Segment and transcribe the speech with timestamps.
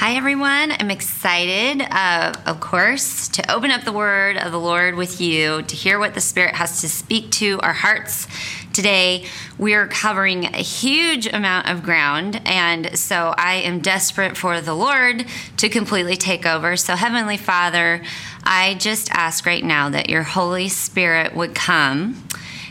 [0.00, 0.72] Hi, everyone.
[0.72, 5.60] I'm excited, uh, of course, to open up the word of the Lord with you,
[5.60, 8.26] to hear what the Spirit has to speak to our hearts.
[8.72, 9.26] Today,
[9.58, 15.26] we're covering a huge amount of ground, and so I am desperate for the Lord
[15.58, 16.78] to completely take over.
[16.78, 18.02] So, Heavenly Father,
[18.42, 22.24] I just ask right now that your Holy Spirit would come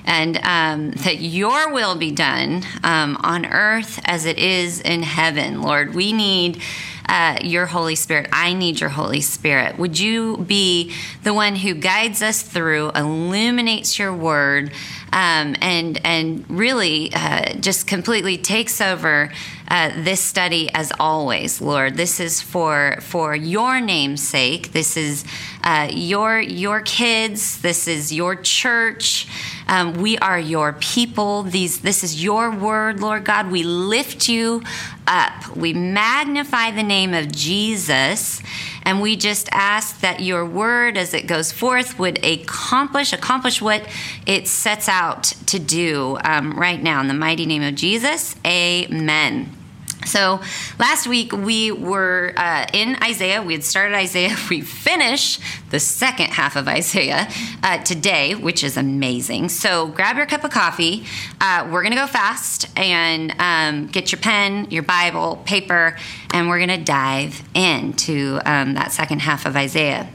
[0.03, 5.61] and um, that your will be done um, on earth as it is in heaven.
[5.61, 6.59] Lord, we need
[7.09, 8.29] uh, your Holy Spirit.
[8.31, 9.79] I need your Holy Spirit.
[9.79, 14.71] Would you be the one who guides us through, illuminates your word,
[15.11, 19.31] um, and and really uh, just completely takes over
[19.67, 21.95] uh, this study as always, Lord.
[21.95, 24.71] This is for for your name's sake.
[24.71, 25.25] This is
[25.63, 27.61] uh, your your kids.
[27.61, 29.27] This is your church.
[29.67, 31.43] Um, we are your people.
[31.43, 33.51] These this is your word, Lord God.
[33.51, 34.63] We lift you
[35.07, 35.55] up.
[35.55, 38.41] We magnify the name of Jesus,
[38.83, 43.87] and we just ask that your word, as it goes forth, would accomplish accomplish what
[44.25, 47.01] it sets out to do um, right now.
[47.01, 49.58] In the mighty name of Jesus, Amen.
[50.05, 50.41] So
[50.79, 53.43] last week we were uh, in Isaiah.
[53.43, 54.35] We had started Isaiah.
[54.49, 57.27] We finish the second half of Isaiah
[57.61, 59.49] uh, today, which is amazing.
[59.49, 61.05] So grab your cup of coffee.
[61.39, 65.97] Uh, we're going to go fast and um, get your pen, your Bible, paper,
[66.33, 70.09] and we're going to dive into um, that second half of Isaiah.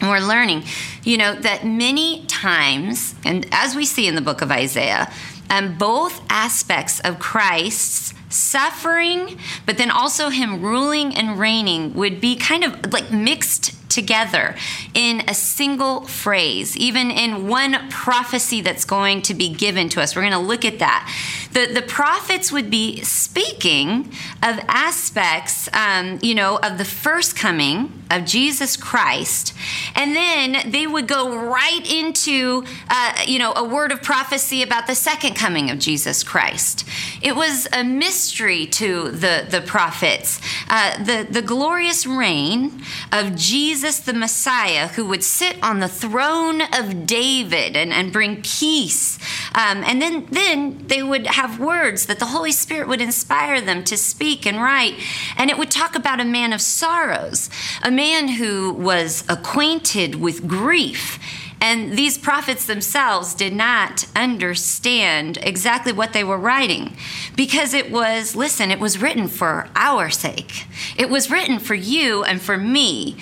[0.00, 0.64] And we're learning,
[1.02, 5.10] you know, that many times, and as we see in the book of Isaiah,
[5.48, 12.36] um, both aspects of Christ's suffering, but then also him ruling and reigning would be
[12.36, 14.54] kind of like mixed together
[14.94, 20.16] in a single phrase, even in one prophecy that's going to be given to us.
[20.16, 21.12] We're going to look at that.
[21.52, 27.92] The, the prophets would be speaking of aspects, um, you know, of the first coming
[28.10, 29.54] of Jesus Christ,
[29.94, 34.86] and then they would go right into, uh, you know, a word of prophecy about
[34.86, 36.86] the second coming of Jesus Christ.
[37.20, 40.40] It was a mystery to the, the prophets.
[40.68, 42.82] Uh, the, the glorious reign
[43.12, 48.42] of Jesus the Messiah, who would sit on the throne of David and, and bring
[48.42, 49.18] peace.
[49.54, 53.84] Um, and then, then they would have words that the Holy Spirit would inspire them
[53.84, 54.94] to speak and write.
[55.36, 57.50] And it would talk about a man of sorrows,
[57.82, 61.18] a man who was acquainted with grief
[61.60, 66.96] and these prophets themselves did not understand exactly what they were writing
[67.36, 70.64] because it was, listen, it was written for our sake.
[70.96, 73.18] It was written for you and for me.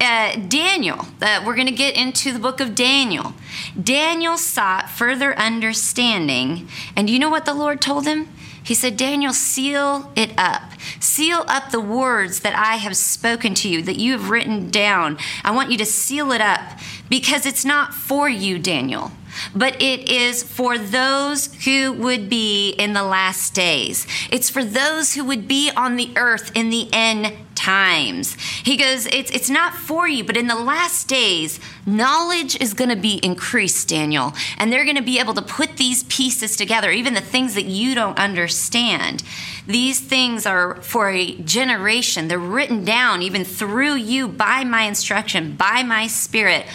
[0.00, 3.34] Uh, Daniel, uh, we're going to get into the book of Daniel.
[3.80, 8.28] Daniel sought further understanding, and you know what the Lord told him?
[8.62, 10.62] He said, Daniel, seal it up.
[11.00, 15.18] Seal up the words that I have spoken to you, that you have written down.
[15.44, 16.78] I want you to seal it up
[17.10, 19.12] because it's not for you, Daniel
[19.54, 24.06] but it is for those who would be in the last days.
[24.30, 28.34] It's for those who would be on the earth in the end times.
[28.62, 32.88] He goes, it's, it's not for you, but in the last days, knowledge is going
[32.88, 34.32] to be increased, Daniel.
[34.56, 37.66] And they're going to be able to put these pieces together, even the things that
[37.66, 39.22] you don't understand.
[39.66, 42.28] These things are for a generation.
[42.28, 46.66] They're written down even through you by my instruction, by my spirit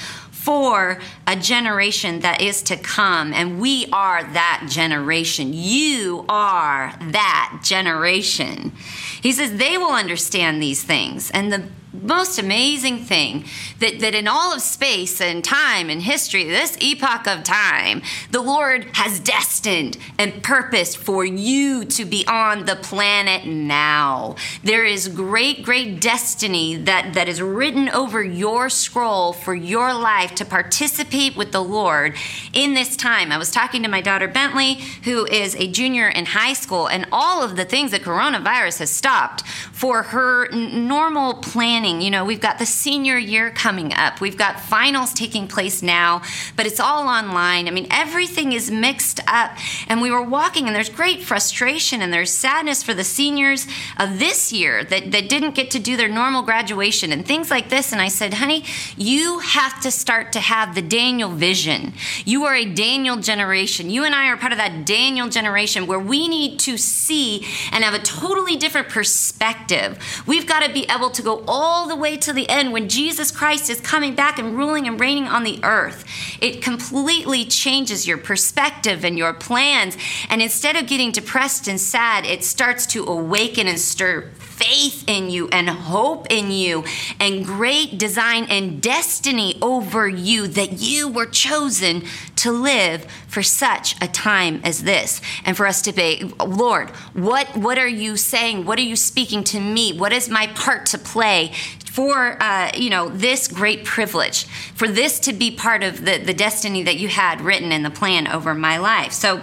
[0.46, 3.34] for a generation that is to come.
[3.34, 5.50] And we are that generation.
[5.54, 8.72] You are that generation.
[9.26, 11.32] He says they will understand these things.
[11.32, 11.64] And the
[12.02, 13.46] most amazing thing
[13.80, 18.02] that, that in all of space and time and history, this epoch of time,
[18.32, 24.36] the Lord has destined and purposed for you to be on the planet now.
[24.64, 30.36] There is great, great destiny that, that is written over your scroll for your life
[30.36, 32.16] to participate with the Lord
[32.54, 33.32] in this time.
[33.32, 37.08] I was talking to my daughter Bentley, who is a junior in high school, and
[37.12, 42.02] all of the things that coronavirus has stopped for her n- normal planning planning.
[42.02, 46.22] You know, we've got the senior year coming up, we've got finals taking place now,
[46.56, 47.68] but it's all online.
[47.68, 49.52] I mean, everything is mixed up.
[49.88, 53.68] And we were walking, and there's great frustration and there's sadness for the seniors
[53.98, 57.70] of this year that, that didn't get to do their normal graduation and things like
[57.70, 57.92] this.
[57.92, 58.64] And I said, honey,
[58.98, 61.94] you have to start to have the Daniel vision.
[62.26, 63.90] You are a Daniel generation.
[63.90, 67.84] You and I are part of that Daniel generation where we need to see and
[67.84, 69.98] have a totally different perspective.
[70.26, 72.88] We've got to be able to go all all the way to the end when
[72.88, 76.06] Jesus Christ is coming back and ruling and reigning on the earth.
[76.40, 79.98] It completely changes your perspective and your plans.
[80.30, 85.30] And instead of getting depressed and sad, it starts to awaken and stir faith in
[85.30, 86.84] you and hope in you
[87.20, 92.04] and great design and destiny over you that you were chosen
[92.38, 95.22] to live for such a time as this.
[95.44, 98.66] And for us to be lord what what are you saying?
[98.66, 99.98] What are you speaking to me?
[99.98, 101.54] What is my part to play
[101.86, 104.46] for uh, you know this great privilege?
[104.76, 107.90] For this to be part of the, the destiny that you had written in the
[107.90, 109.12] plan over my life.
[109.12, 109.42] So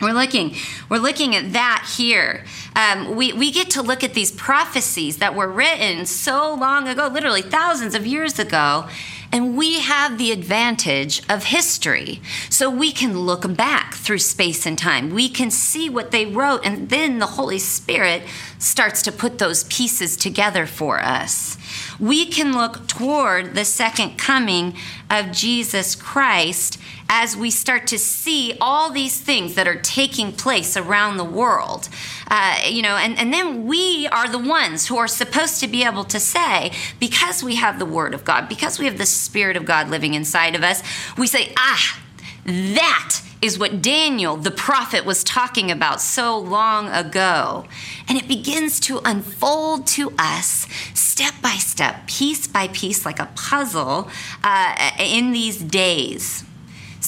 [0.00, 0.54] we're looking,
[0.88, 2.44] we're looking at that here.
[2.74, 7.08] Um, we, we get to look at these prophecies that were written so long ago,
[7.08, 8.88] literally thousands of years ago,
[9.32, 12.20] and we have the advantage of history.
[12.48, 15.10] So we can look back through space and time.
[15.10, 18.22] We can see what they wrote, and then the Holy Spirit
[18.58, 21.58] starts to put those pieces together for us.
[21.98, 24.74] We can look toward the second coming
[25.08, 26.78] of Jesus Christ
[27.12, 31.88] as we start to see all these things that are taking place around the world.
[32.28, 35.82] Uh, you know, and, and then we are the ones who are supposed to be
[35.82, 36.70] able to say,
[37.00, 40.14] because we have the Word of God, because we have the Spirit of God living
[40.14, 40.84] inside of us,
[41.18, 42.00] we say, ah,
[42.46, 47.64] that is what Daniel, the prophet, was talking about so long ago.
[48.08, 53.30] And it begins to unfold to us step by step, piece by piece, like a
[53.34, 54.08] puzzle
[54.44, 56.44] uh, in these days.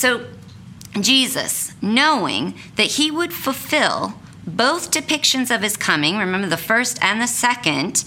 [0.03, 0.27] So,
[1.01, 4.15] Jesus, knowing that he would fulfill
[4.45, 8.03] both depictions of his coming, remember the first and the second,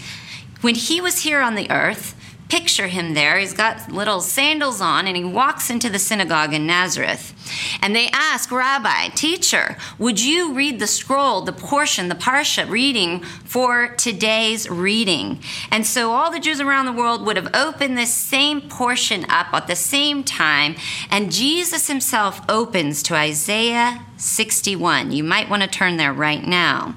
[0.59, 2.13] when he was here on the earth,
[2.55, 3.37] picture him there.
[3.37, 7.33] He's got little sandals on and he walks into the synagogue in Nazareth.
[7.81, 13.19] And they ask, Rabbi, teacher, would you read the scroll, the portion, the parsha reading
[13.43, 15.41] for today's reading?
[15.69, 19.53] And so all the Jews around the world would have opened this same portion up
[19.53, 20.77] at the same time.
[21.09, 25.11] And Jesus himself opens to Isaiah 61.
[25.11, 26.95] You might want to turn there right now.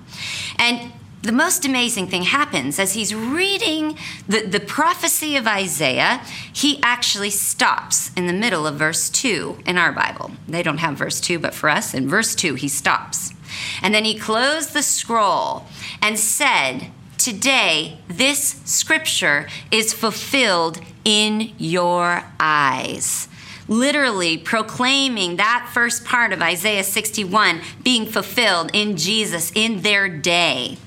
[0.57, 0.93] And
[1.29, 7.29] the most amazing thing happens as he's reading the, the prophecy of Isaiah, he actually
[7.29, 10.31] stops in the middle of verse 2 in our Bible.
[10.49, 13.35] They don't have verse 2, but for us, in verse 2, he stops.
[13.83, 15.67] And then he closed the scroll
[16.01, 23.29] and said, Today, this scripture is fulfilled in your eyes
[23.71, 30.79] literally proclaiming that first part of Isaiah 61 being fulfilled in Jesus in their day.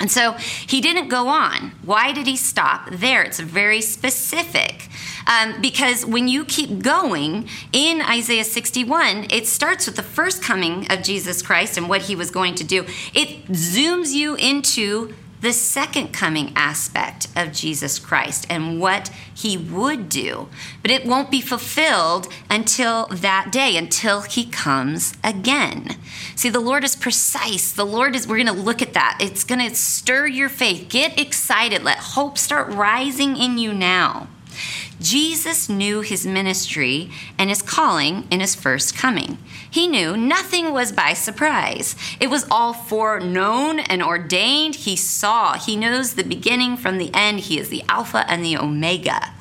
[0.00, 1.72] And so he didn't go on.
[1.84, 3.22] Why did he stop there?
[3.22, 4.88] It's very specific.
[5.26, 10.90] Um, because when you keep going in Isaiah 61, it starts with the first coming
[10.90, 12.84] of Jesus Christ and what he was going to do.
[13.14, 20.08] It zooms you into the second coming aspect of Jesus Christ and what he would
[20.08, 20.48] do.
[20.82, 25.96] But it won't be fulfilled until that day, until he comes again.
[26.34, 27.72] See, the Lord is precise.
[27.72, 29.18] The Lord is, we're going to look at that.
[29.20, 30.88] It's going to stir your faith.
[30.88, 31.82] Get excited.
[31.82, 34.28] Let hope start rising in you now.
[35.00, 39.38] Jesus knew his ministry and his calling in his first coming.
[39.70, 41.96] He knew nothing was by surprise.
[42.20, 44.76] It was all foreknown and ordained.
[44.76, 45.54] He saw.
[45.54, 47.40] He knows the beginning from the end.
[47.40, 49.32] He is the Alpha and the Omega.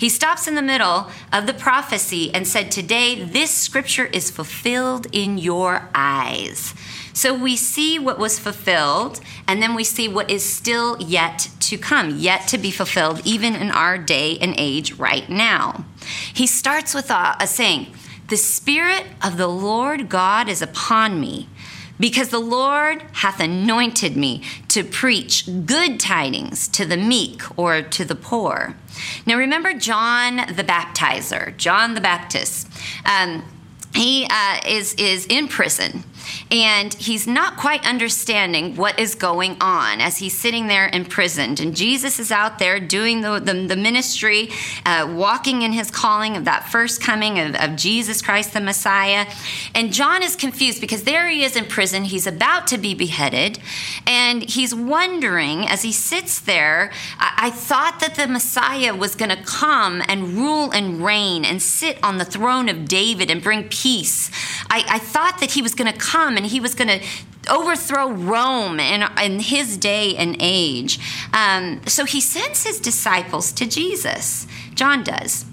[0.00, 5.06] He stops in the middle of the prophecy and said, Today, this scripture is fulfilled
[5.12, 6.74] in your eyes.
[7.12, 11.78] So we see what was fulfilled, and then we see what is still yet to
[11.78, 15.84] come, yet to be fulfilled, even in our day and age right now.
[16.32, 17.92] He starts with a, a saying,
[18.28, 21.48] The Spirit of the Lord God is upon me
[22.00, 28.04] because the Lord hath anointed me to preach good tidings to the meek or to
[28.04, 28.74] the poor.
[29.26, 32.68] Now, remember John the Baptizer, John the Baptist.
[33.04, 33.44] Um,
[33.94, 36.04] he uh, is, is in prison
[36.50, 41.60] and he's not quite understanding what is going on as he's sitting there imprisoned.
[41.60, 44.50] And Jesus is out there doing the, the, the ministry,
[44.84, 49.26] uh, walking in his calling of that first coming of, of Jesus Christ the Messiah.
[49.74, 52.04] And John is confused because there he is in prison.
[52.04, 53.58] He's about to be beheaded.
[54.06, 59.30] And he's wondering as he sits there, I, I thought that the Messiah was going
[59.30, 63.68] to come and rule and reign and sit on the throne of David and bring
[63.68, 64.30] peace.
[64.68, 67.06] I, I thought that he was going to come and he was going to
[67.50, 70.98] overthrow Rome in, in his day and age.
[71.32, 74.46] Um, so he sends his disciples to Jesus.
[74.74, 75.44] John does.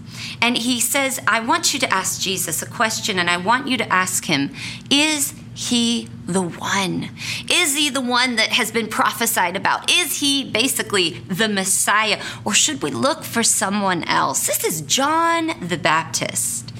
[0.41, 3.77] And he says, I want you to ask Jesus a question, and I want you
[3.77, 4.53] to ask him,
[4.89, 7.09] Is he the one?
[7.49, 9.91] Is he the one that has been prophesied about?
[9.91, 12.21] Is he basically the Messiah?
[12.45, 14.45] Or should we look for someone else?
[14.45, 16.71] This is John the Baptist.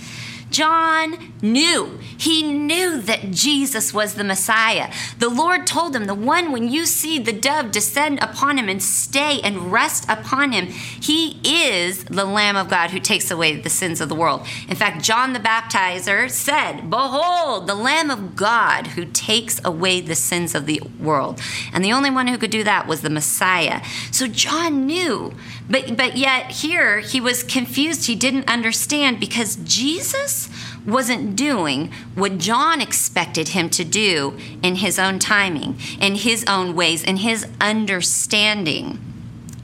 [0.50, 2.00] John knew.
[2.18, 4.92] He knew that Jesus was the Messiah.
[5.20, 8.82] The Lord told him, The one when you see the dove descend upon him and
[8.82, 13.70] stay and rest upon him, he is the Lamb of God who takes away the
[13.70, 14.46] sins of the world.
[14.68, 20.16] In fact, John the Baptizer said, Behold, the Lamb of God who takes away the
[20.16, 21.40] sins of the world.
[21.74, 23.82] And the only one who could do that was the Messiah.
[24.12, 25.34] So John knew,
[25.70, 28.06] but, but yet here he was confused.
[28.06, 30.50] He didn't understand because Jesus
[30.88, 36.76] wasn't doing what John expected him to do in his own timing, in his own
[36.76, 39.00] ways, in his understanding.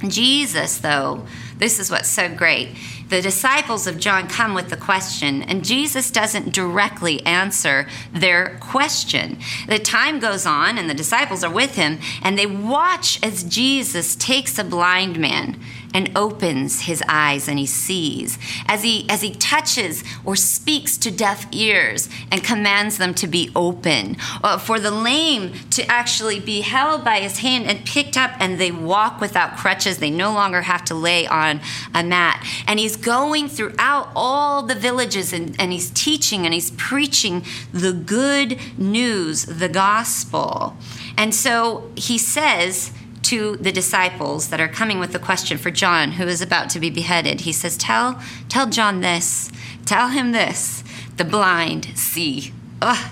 [0.07, 1.25] Jesus, though,
[1.57, 2.75] this is what's so great.
[3.09, 9.37] The disciples of John come with the question, and Jesus doesn't directly answer their question.
[9.67, 14.15] The time goes on, and the disciples are with him, and they watch as Jesus
[14.15, 15.59] takes a blind man
[15.93, 18.37] and opens his eyes and he sees.
[18.67, 23.51] As he as he touches or speaks to deaf ears and commands them to be
[23.55, 28.31] open uh, for the lame to actually be held by his hand and picked up
[28.39, 29.97] and they walk without crutches.
[29.97, 31.61] They no longer have to lay on
[31.93, 32.45] a mat.
[32.67, 37.93] And he's going throughout all the villages and, and he's teaching and he's preaching the
[37.93, 40.75] good news the gospel.
[41.17, 42.91] And so he says
[43.23, 46.79] to the disciples that are coming with the question for John, who is about to
[46.79, 47.41] be beheaded.
[47.41, 49.51] He says, Tell, tell John this,
[49.85, 50.83] tell him this.
[51.17, 53.11] The blind see, Ugh.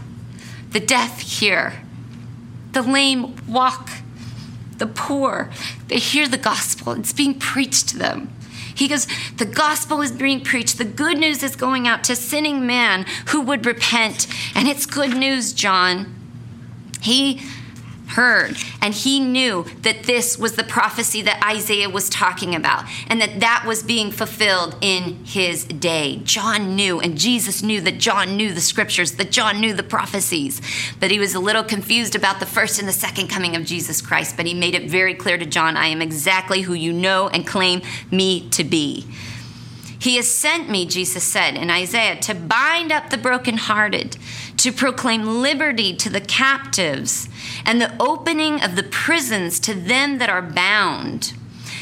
[0.72, 1.82] the deaf hear,
[2.72, 3.90] the lame walk,
[4.78, 5.52] the poor,
[5.88, 6.94] they hear the gospel.
[6.94, 8.34] It's being preached to them.
[8.74, 10.78] He goes, The gospel is being preached.
[10.78, 14.28] The good news is going out to sinning man who would repent.
[14.56, 16.16] And it's good news, John.
[17.02, 17.42] He
[18.12, 23.22] heard and he knew that this was the prophecy that Isaiah was talking about and
[23.22, 26.22] that that was being fulfilled in his day.
[26.24, 30.62] John knew and Jesus knew that John knew the scriptures, that John knew the prophecies,
[31.00, 34.02] but he was a little confused about the first and the second coming of Jesus
[34.02, 37.30] Christ, but he made it very clear to John, I am exactly who you know
[37.30, 39.08] and claim me to be.
[40.02, 44.18] He has sent me, Jesus said in Isaiah, to bind up the brokenhearted,
[44.62, 47.28] to proclaim liberty to the captives,
[47.66, 51.34] and the opening of the prisons to them that are bound.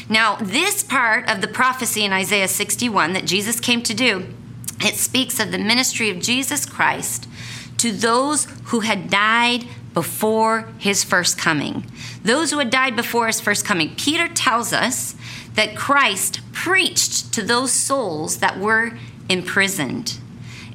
[0.08, 4.34] Now, this part of the prophecy in Isaiah 61 that Jesus came to do,
[4.80, 7.28] it speaks of the ministry of Jesus Christ
[7.76, 11.84] to those who had died before his first coming.
[12.24, 13.94] Those who had died before his first coming.
[13.96, 15.16] Peter tells us
[15.52, 20.18] that Christ preached to those souls that were imprisoned.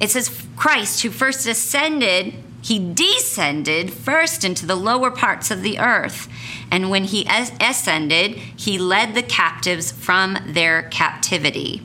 [0.00, 5.78] It says, Christ, who first ascended, he descended first into the lower parts of the
[5.78, 6.28] earth.
[6.70, 7.28] And when he
[7.60, 11.82] ascended, he led the captives from their captivity.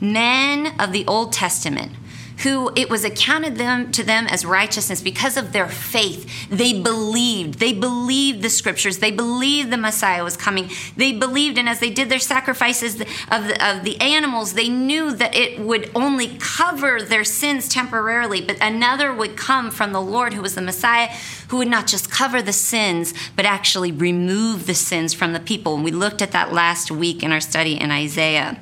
[0.00, 1.92] Men of the Old Testament
[2.42, 6.48] who it was accounted them to them as righteousness because of their faith.
[6.50, 7.58] They believed.
[7.58, 8.98] They believed the scriptures.
[8.98, 10.70] They believed the Messiah was coming.
[10.96, 15.12] They believed, and as they did their sacrifices of the, of the animals, they knew
[15.14, 20.34] that it would only cover their sins temporarily, but another would come from the Lord
[20.34, 21.08] who was the Messiah,
[21.48, 25.74] who would not just cover the sins, but actually remove the sins from the people.
[25.74, 28.58] And we looked at that last week in our study in Isaiah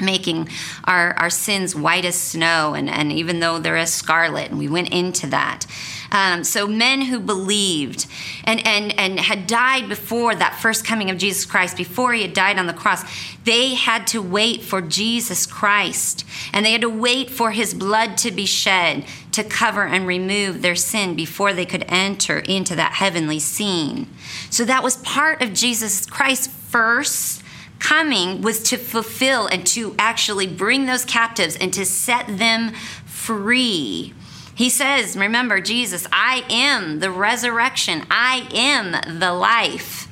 [0.00, 0.48] making
[0.84, 4.68] our, our sins white as snow, and, and even though they're as scarlet, and we
[4.68, 5.66] went into that.
[6.14, 8.06] Um, so men who believed
[8.44, 12.32] and, and, and had died before that first coming of Jesus Christ, before he had
[12.32, 13.02] died on the cross,
[13.42, 16.24] they had to wait for Jesus Christ.
[16.52, 20.62] And they had to wait for his blood to be shed to cover and remove
[20.62, 24.06] their sin before they could enter into that heavenly scene.
[24.50, 27.42] So that was part of Jesus Christ's first
[27.84, 32.72] coming was to fulfill and to actually bring those captives and to set them
[33.04, 34.14] free.
[34.54, 40.08] He says, Remember, Jesus, I am the resurrection, I am the life.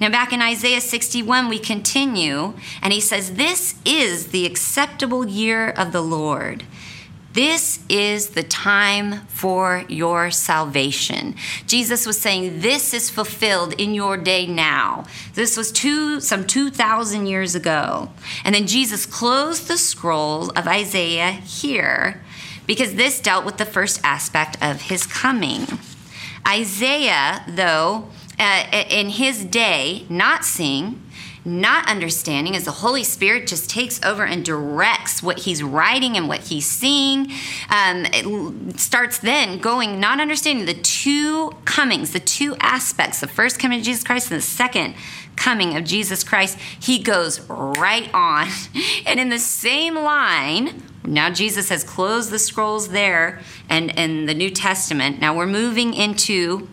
[0.00, 5.68] Now, back in Isaiah 61, we continue, and he says, This is the acceptable year
[5.68, 6.64] of the Lord.
[7.32, 11.34] This is the time for your salvation.
[11.66, 15.06] Jesus was saying, This is fulfilled in your day now.
[15.34, 18.10] This was two, some 2,000 years ago.
[18.44, 22.22] And then Jesus closed the scroll of Isaiah here
[22.66, 25.66] because this dealt with the first aspect of his coming.
[26.46, 28.08] Isaiah, though,
[28.38, 31.02] uh, in his day, not seeing,
[31.44, 36.28] not understanding as the Holy Spirit just takes over and directs what he's writing and
[36.28, 37.32] what he's seeing.
[37.68, 43.58] Um, it starts then going, not understanding the two comings, the two aspects, the first
[43.58, 44.94] coming of Jesus Christ and the second
[45.34, 46.58] coming of Jesus Christ.
[46.58, 48.48] He goes right on.
[49.04, 54.34] And in the same line, now Jesus has closed the scrolls there and in the
[54.34, 55.20] New Testament.
[55.20, 56.68] Now we're moving into,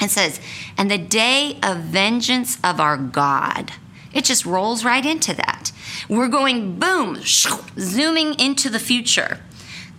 [0.00, 0.40] it says,
[0.78, 3.72] and the day of vengeance of our God.
[4.14, 5.72] It just rolls right into that.
[6.08, 9.40] We're going boom, zooming into the future.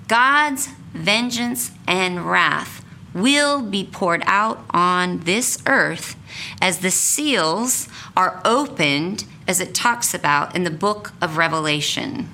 [0.07, 6.15] God's vengeance and wrath will be poured out on this earth
[6.61, 12.29] as the seals are opened, as it talks about in the book of Revelation.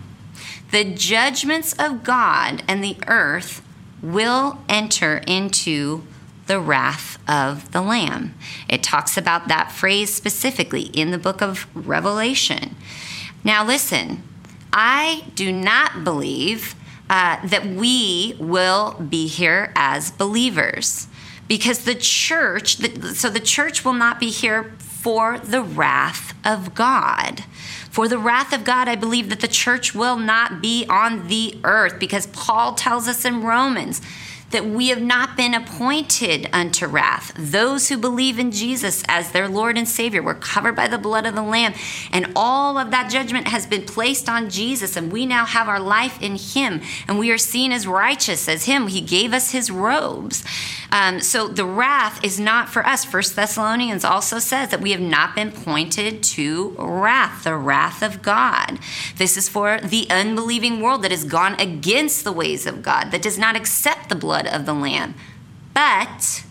[0.71, 3.61] The judgments of God and the earth
[4.01, 6.03] will enter into
[6.51, 8.35] the wrath of the Lamb.
[8.67, 12.75] It talks about that phrase specifically in the book of Revelation.
[13.41, 14.21] Now, listen,
[14.73, 16.75] I do not believe
[17.09, 21.07] uh, that we will be here as believers
[21.47, 22.79] because the church,
[23.13, 27.45] so the church will not be here for the wrath of God.
[27.89, 31.57] For the wrath of God, I believe that the church will not be on the
[31.63, 34.01] earth because Paul tells us in Romans
[34.51, 37.33] that we have not been appointed unto wrath.
[37.37, 41.25] Those who believe in Jesus as their Lord and Savior were covered by the blood
[41.25, 41.73] of the Lamb,
[42.11, 45.79] and all of that judgment has been placed on Jesus, and we now have our
[45.79, 48.87] life in Him, and we are seen as righteous as Him.
[48.87, 50.43] He gave us His robes.
[50.91, 53.05] Um, so the wrath is not for us.
[53.05, 58.21] First Thessalonians also says that we have not been pointed to wrath, the wrath of
[58.21, 58.77] God.
[59.15, 63.21] This is for the unbelieving world that has gone against the ways of God, that
[63.21, 65.15] does not accept the blood of the Lamb.
[65.73, 66.43] But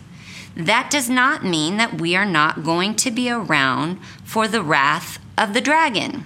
[0.55, 5.19] that does not mean that we are not going to be around for the wrath
[5.37, 6.25] of the dragon.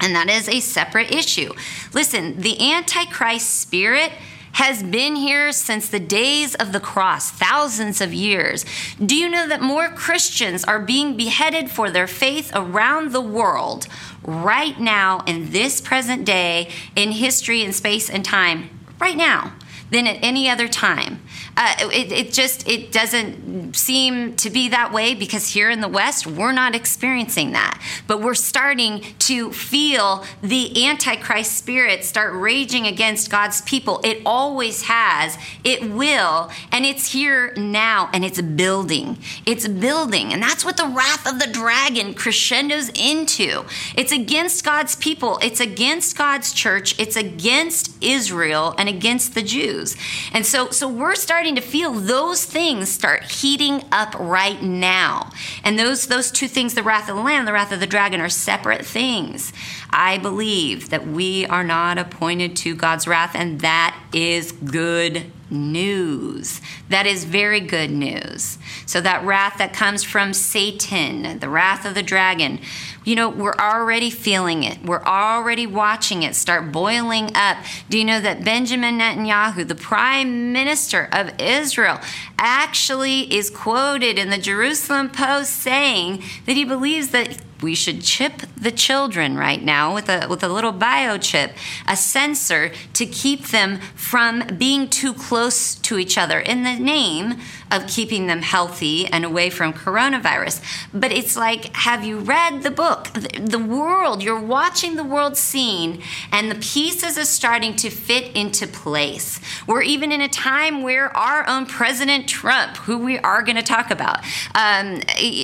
[0.00, 1.52] And that is a separate issue.
[1.92, 4.12] Listen, the Antichrist spirit
[4.52, 8.64] has been here since the days of the cross, thousands of years.
[9.04, 13.86] Do you know that more Christians are being beheaded for their faith around the world
[14.22, 19.52] right now, in this present day, in history, in space, and time, right now,
[19.90, 21.22] than at any other time?
[21.56, 25.88] Uh, it, it just it doesn't seem to be that way because here in the
[25.88, 32.86] West we're not experiencing that, but we're starting to feel the antichrist spirit start raging
[32.86, 34.00] against God's people.
[34.04, 39.18] It always has, it will, and it's here now, and it's building.
[39.44, 43.64] It's building, and that's what the wrath of the dragon crescendos into.
[43.96, 45.38] It's against God's people.
[45.42, 46.98] It's against God's church.
[46.98, 49.96] It's against Israel and against the Jews.
[50.32, 55.30] And so, so we're starting starting to feel those things start heating up right now.
[55.64, 58.20] And those those two things, the wrath of the lamb, the wrath of the dragon,
[58.20, 59.50] are separate things.
[59.92, 66.60] I believe that we are not appointed to God's wrath, and that is good news.
[66.88, 68.58] That is very good news.
[68.86, 72.60] So, that wrath that comes from Satan, the wrath of the dragon,
[73.04, 74.84] you know, we're already feeling it.
[74.84, 77.56] We're already watching it start boiling up.
[77.88, 81.98] Do you know that Benjamin Netanyahu, the prime minister of Israel,
[82.38, 88.42] actually is quoted in the Jerusalem Post saying that he believes that we should chip
[88.56, 91.52] the children right now with a with a little biochip,
[91.86, 96.40] a sensor to keep them from being too close to each other.
[96.40, 97.38] In the name
[97.70, 100.62] of keeping them healthy and away from coronavirus.
[100.92, 103.08] But it's like, have you read the book?
[103.12, 106.02] The world, you're watching the world scene,
[106.32, 109.40] and the pieces are starting to fit into place.
[109.66, 113.62] We're even in a time where our own President Trump, who we are going to
[113.62, 114.20] talk about,
[114.54, 115.00] um,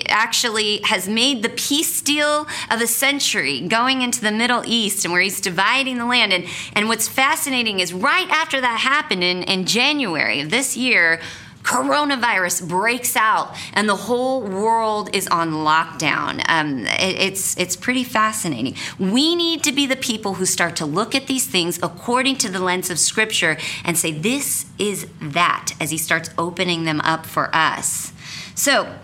[0.09, 5.13] actually has made the peace deal of the century going into the Middle East and
[5.13, 6.33] where he's dividing the land.
[6.33, 11.21] And, and what's fascinating is right after that happened in, in January of this year,
[11.67, 16.41] coronavirus breaks out and the whole world is on lockdown.
[16.49, 18.77] Um, it, it's it's pretty fascinating.
[18.99, 22.49] We need to be the people who start to look at these things according to
[22.49, 27.27] the lens of Scripture and say this is that as He starts opening them up
[27.27, 28.13] for us.
[28.55, 28.95] So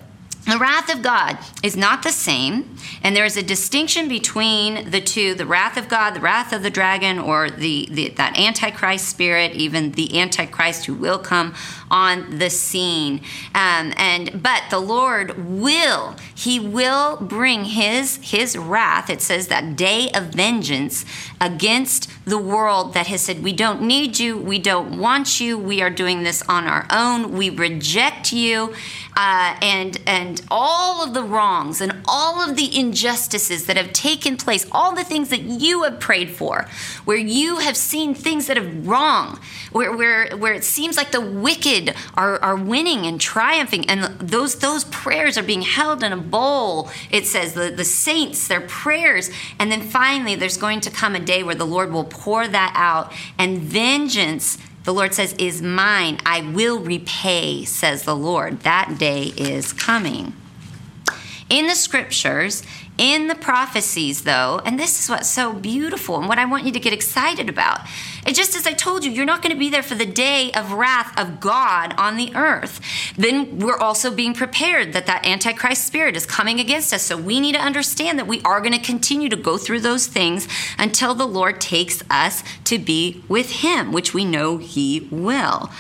[0.47, 5.01] the wrath of God is not the same, and there is a distinction between the
[5.01, 9.09] two the wrath of God, the wrath of the dragon, or the, the, that Antichrist
[9.09, 11.55] spirit, even the Antichrist who will come
[11.91, 13.21] on the scene.
[13.55, 19.77] Um, and But the Lord will, He will bring His, his wrath, it says that
[19.77, 21.05] day of vengeance
[21.41, 25.83] against the world that has said, We don't need you, we don't want you, we
[25.83, 28.75] are doing this on our own, we reject you,
[29.17, 34.37] uh, and, and all of the wrongs and all of the injustices that have taken
[34.37, 36.67] place, all the things that you have prayed for,
[37.05, 39.39] where you have seen things that are wrong,
[39.71, 44.57] where, where, where it seems like the wicked are, are winning and triumphing, and those,
[44.57, 46.91] those prayers are being held in a bowl.
[47.13, 51.21] It says the, the saints, their prayers, and then finally there's going to come a
[51.21, 56.19] day where the Lord will pour that out, and vengeance the Lord says, is mine.
[56.27, 58.61] I will repay, says the Lord.
[58.61, 60.35] That day is coming.
[61.49, 62.63] In the scriptures,
[62.99, 66.73] in the prophecies, though, and this is what's so beautiful and what I want you
[66.73, 67.81] to get excited about.
[68.25, 70.53] And just as I told you, you're not going to be there for the day
[70.53, 72.81] of wrath of God on the earth.
[73.17, 77.03] Then we're also being prepared that that Antichrist spirit is coming against us.
[77.03, 80.07] So we need to understand that we are going to continue to go through those
[80.07, 80.47] things
[80.79, 85.71] until the Lord takes us to be with Him, which we know He will.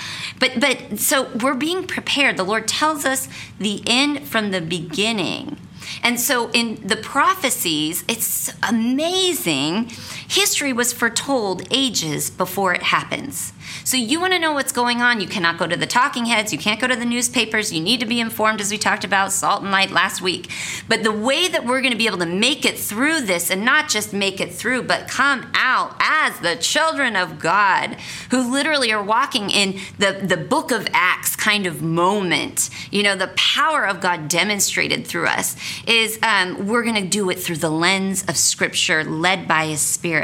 [0.40, 2.37] But, but so we're being prepared.
[2.37, 5.59] The Lord tells us the end from the beginning
[6.02, 9.90] and so in the prophecies, it's amazing.
[10.33, 13.53] History was foretold ages before it happens.
[13.85, 16.55] So you want to know what's going on, you cannot go to the talking heads,
[16.55, 19.33] you can't go to the newspapers, you need to be informed as we talked about
[19.33, 20.51] salt and light last week.
[20.88, 23.62] But the way that we're going to be able to make it through this and
[23.62, 27.99] not just make it through, but come out as the children of God
[28.31, 33.16] who literally are walking in the, the book of Acts kind of moment, you know,
[33.16, 37.57] the power of God demonstrated through us is um, we're going to do it through
[37.57, 40.22] the lens of scripture led by his spirit.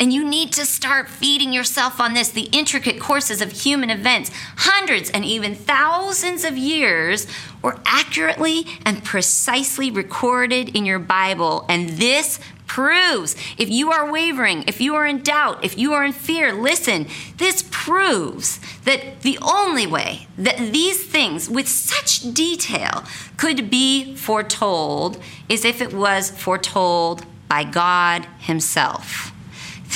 [0.00, 4.30] And you need to start feeding yourself on this the intricate courses of human events,
[4.56, 7.26] hundreds and even thousands of years,
[7.62, 11.64] were accurately and precisely recorded in your Bible.
[11.68, 16.04] And this proves if you are wavering, if you are in doubt, if you are
[16.04, 23.04] in fear, listen, this proves that the only way that these things with such detail
[23.36, 29.32] could be foretold is if it was foretold by God Himself.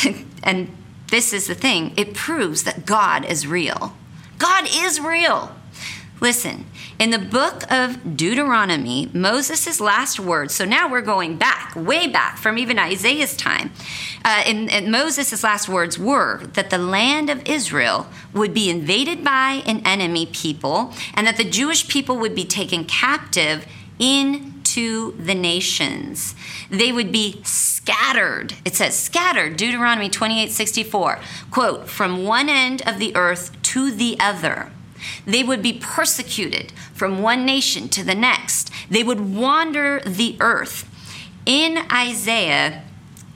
[0.44, 0.72] and
[1.08, 3.96] this is the thing it proves that God is real.
[4.38, 5.50] God is real.
[6.20, 6.66] Listen,
[7.00, 12.38] in the book of Deuteronomy, Moses' last words, so now we're going back, way back
[12.38, 13.72] from even Isaiah's time.
[14.24, 19.62] Uh, and, Moses' last words were that the land of Israel would be invaded by
[19.66, 23.66] an enemy people and that the Jewish people would be taken captive
[24.78, 26.34] into the nations.
[26.70, 28.54] They would be scattered.
[28.64, 31.20] It says scattered, Deuteronomy 28 64.
[31.50, 34.70] Quote, from one end of the earth to the other.
[35.26, 38.70] They would be persecuted from one nation to the next.
[38.90, 40.84] They would wander the earth.
[41.46, 42.82] In Isaiah,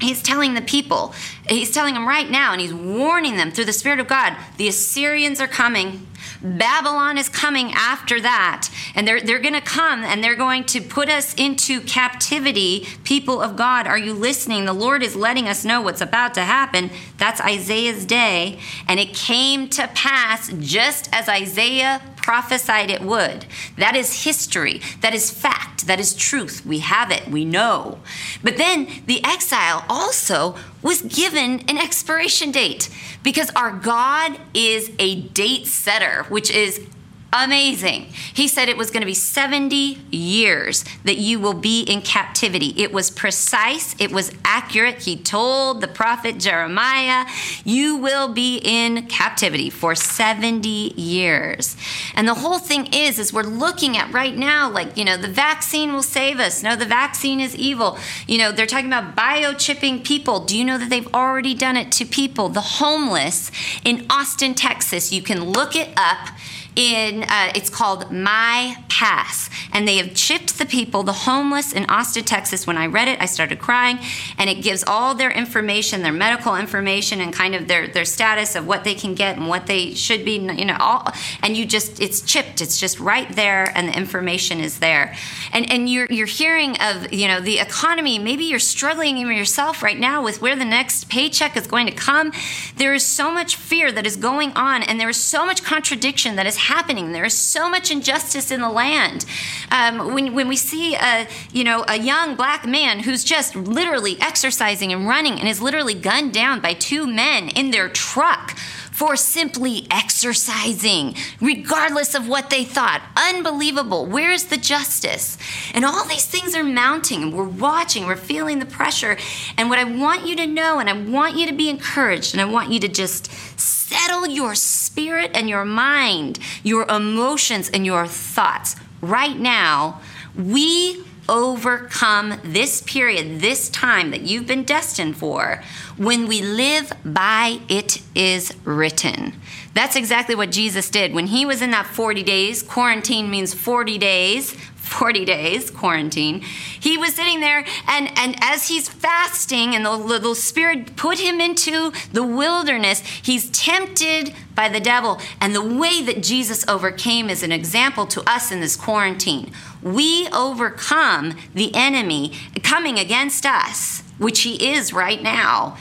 [0.00, 1.14] he's telling the people,
[1.48, 4.68] he's telling them right now, and he's warning them through the Spirit of God the
[4.68, 6.07] Assyrians are coming.
[6.42, 8.68] Babylon is coming after that.
[8.94, 12.87] And they're, they're going to come and they're going to put us into captivity.
[13.05, 14.64] People of God, are you listening?
[14.64, 16.90] The Lord is letting us know what's about to happen.
[17.18, 18.59] That's Isaiah's day.
[18.88, 23.46] And it came to pass just as Isaiah prophesied it would.
[23.76, 24.80] That is history.
[25.00, 25.87] That is fact.
[25.87, 26.64] That is truth.
[26.64, 27.28] We have it.
[27.28, 27.98] We know.
[28.42, 32.88] But then the exile also was given an expiration date
[33.22, 36.87] because our God is a date setter, which is
[37.33, 38.03] amazing.
[38.35, 42.75] He said it was going to be 70 years that you will be in captivity.
[42.77, 45.03] It was precise, it was accurate.
[45.03, 47.27] He told the prophet Jeremiah,
[47.64, 51.77] You will be in captivity for 70 years.
[52.14, 55.29] And the whole thing is, is we're looking at right now, like, you know, the
[55.29, 56.62] vaccine will save us.
[56.62, 57.99] No, the vaccine is evil.
[58.27, 60.40] You know, they're talking about biochipping people.
[60.45, 62.49] Do you know that they've already done it to people?
[62.49, 63.51] The homeless
[63.85, 65.12] in Austin, Texas.
[65.12, 66.29] You can look it up
[66.76, 71.85] in uh, it's called My Pass, and they have chipped the people, the homeless in
[71.87, 72.66] Austin, Texas.
[72.66, 73.98] When I read it, I started crying,
[74.38, 78.54] and it gives all their information, their medical information, and kind of their their status
[78.54, 81.08] of what they can get and what they should be, you know, all.
[81.42, 82.61] And you just it's chipped.
[82.61, 85.14] It's just right there, and the information is there.
[85.52, 88.18] And and you're you're hearing of you know the economy.
[88.18, 91.92] Maybe you're struggling even yourself right now with where the next paycheck is going to
[91.92, 92.32] come.
[92.76, 96.37] There is so much fear that is going on, and there is so much contradiction
[96.37, 97.12] that is happening.
[97.12, 99.25] There is so much injustice in the land.
[99.70, 104.16] Um, when, when we see a, you know, a young black man who's just literally
[104.20, 108.57] exercising and running and is literally gunned down by two men in their truck
[108.92, 113.02] for simply exercising, regardless of what they thought.
[113.16, 114.07] Unbelievable.
[114.07, 115.38] Where's the justice?
[115.74, 119.16] And all these things are mounting, and we're watching, we're feeling the pressure.
[119.57, 122.40] And what I want you to know, and I want you to be encouraged, and
[122.40, 128.07] I want you to just settle your spirit and your mind, your emotions and your
[128.07, 130.00] thoughts right now.
[130.37, 135.62] We overcome this period, this time that you've been destined for,
[135.97, 139.33] when we live by it is written.
[139.73, 141.14] That's exactly what Jesus did.
[141.14, 144.55] When he was in that 40 days, quarantine means 40 days,
[144.92, 146.40] 40 days quarantine.
[146.40, 151.40] He was sitting there, and, and as he's fasting, and the little spirit put him
[151.40, 155.20] into the wilderness, he's tempted by the devil.
[155.40, 159.52] And the way that Jesus overcame is an example to us in this quarantine.
[159.83, 165.76] We overcome the enemy coming against us, which he is right now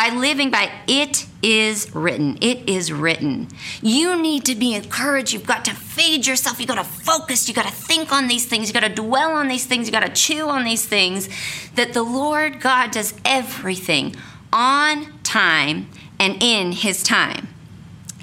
[0.00, 2.38] by living by it is written.
[2.40, 3.48] It is written.
[3.82, 5.34] You need to be encouraged.
[5.34, 6.58] You've got to feed yourself.
[6.58, 7.46] You've got to focus.
[7.46, 8.66] You've got to think on these things.
[8.66, 9.86] You've got to dwell on these things.
[9.86, 11.28] You've got to chew on these things.
[11.74, 14.16] That the Lord God does everything
[14.50, 17.48] on time and in his time.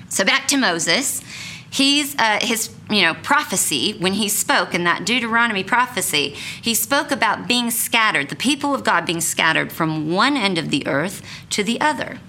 [0.09, 1.21] So back to Moses
[1.77, 6.29] he's uh, his you know prophecy when he spoke in that deuteronomy prophecy
[6.61, 10.69] he spoke about being scattered the people of god being scattered from one end of
[10.69, 12.19] the earth to the other.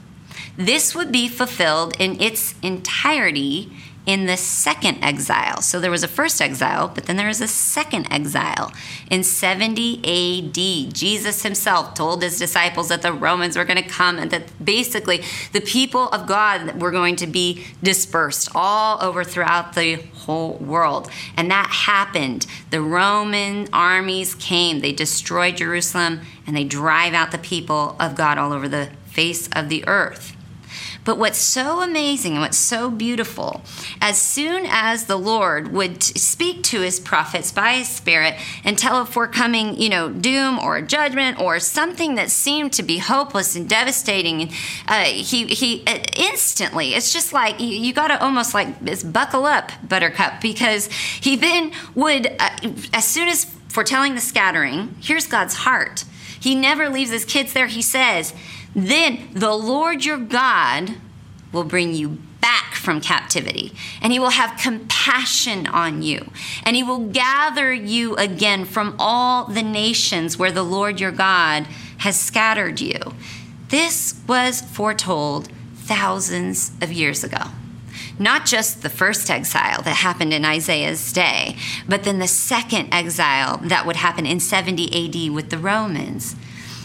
[0.57, 3.71] This would be fulfilled in its entirety
[4.09, 5.61] in the second exile.
[5.61, 8.73] So there was a first exile, but then there was a second exile
[9.11, 10.95] in 70 AD.
[10.95, 15.23] Jesus himself told his disciples that the Romans were going to come and that basically
[15.53, 21.11] the people of God were going to be dispersed all over throughout the whole world.
[21.37, 22.47] And that happened.
[22.71, 28.39] The Roman armies came, they destroyed Jerusalem, and they drive out the people of God
[28.39, 30.35] all over the face of the earth.
[31.09, 33.63] But what's so amazing and what's so beautiful,
[33.99, 38.97] as soon as the Lord would speak to his prophets by his spirit and tell
[38.97, 43.67] of forecoming, you know, doom or judgment or something that seemed to be hopeless and
[43.67, 44.53] devastating,
[44.87, 48.77] uh, he, he uh, instantly, it's just like you, you got to almost like
[49.11, 52.51] buckle up, Buttercup, because he then would, uh,
[52.93, 56.05] as soon as foretelling the scattering, here's God's heart.
[56.39, 57.67] He never leaves his kids there.
[57.67, 58.35] He says,
[58.75, 60.97] then the Lord your God
[61.53, 66.31] will bring you back from captivity, and he will have compassion on you,
[66.65, 71.67] and he will gather you again from all the nations where the Lord your God
[71.99, 72.99] has scattered you.
[73.69, 77.51] This was foretold thousands of years ago.
[78.19, 81.57] Not just the first exile that happened in Isaiah's day,
[81.89, 86.35] but then the second exile that would happen in 70 AD with the Romans.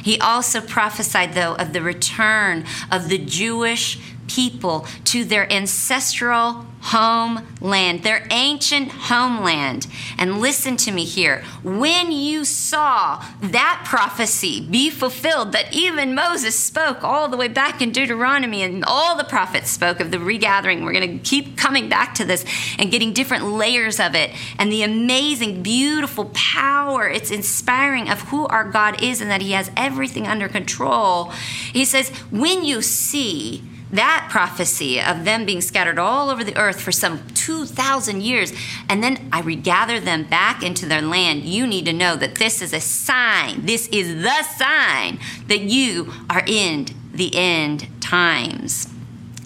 [0.03, 3.99] He also prophesied, though, of the return of the Jewish
[4.33, 9.87] people to their ancestral homeland, their ancient homeland.
[10.17, 11.43] And listen to me here.
[11.63, 17.81] When you saw that prophecy be fulfilled, that even Moses spoke all the way back
[17.81, 21.87] in Deuteronomy, and all the prophets spoke of the regathering, we're going to keep coming
[21.87, 22.43] back to this
[22.77, 28.45] and getting different layers of it, and the amazing, beautiful power, it's inspiring of who
[28.47, 31.29] our God is and that He has everything under control.
[31.71, 36.81] He says, when you see, that prophecy of them being scattered all over the earth
[36.81, 38.51] for some 2,000 years,
[38.89, 42.61] and then I regather them back into their land, you need to know that this
[42.61, 43.65] is a sign.
[43.65, 48.87] This is the sign that you are in the end times.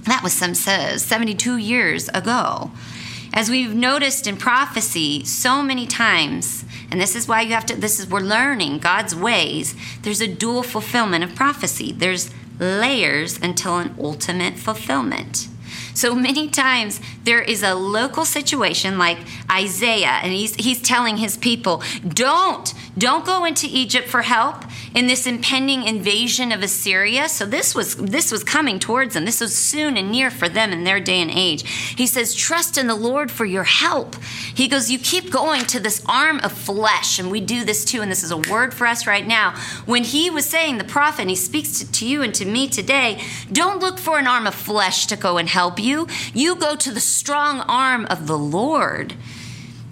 [0.04, 2.72] That was some says 72 years ago.
[3.34, 7.76] As we've noticed in prophecy so many times, and this is why you have to,
[7.76, 9.76] this is, we're learning God's ways.
[10.04, 11.92] There's a dual fulfillment of prophecy.
[11.92, 15.48] There's layers until an ultimate fulfillment.
[15.94, 19.18] So many times there is a local situation like
[19.52, 24.64] Isaiah, and he's, he's telling his people, don't, don't go into Egypt for help
[24.96, 27.30] in this impending invasion of Assyria.
[27.30, 29.26] So this was this was coming towards them.
[29.26, 31.68] This was soon and near for them in their day and age.
[31.96, 34.16] He says, trust in the Lord for your help.
[34.24, 38.02] He goes, you keep going to this arm of flesh, and we do this too,
[38.02, 39.56] and this is a word for us right now.
[39.86, 42.68] When he was saying the prophet, and he speaks to, to you and to me
[42.68, 46.08] today, don't look for an arm of flesh to go and help you.
[46.34, 49.16] You go to the strong arm of the Lord.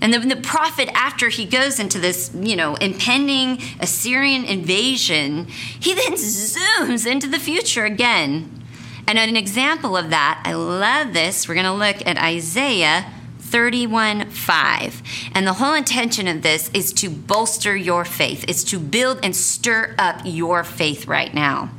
[0.05, 5.95] And then the prophet, after he goes into this, you know, impending Assyrian invasion, he
[5.95, 8.63] then zooms into the future again.
[9.07, 11.47] And an example of that, I love this.
[11.47, 15.01] We're going to look at Isaiah 31 5.
[15.33, 19.35] And the whole intention of this is to bolster your faith, it's to build and
[19.35, 21.71] stir up your faith right now.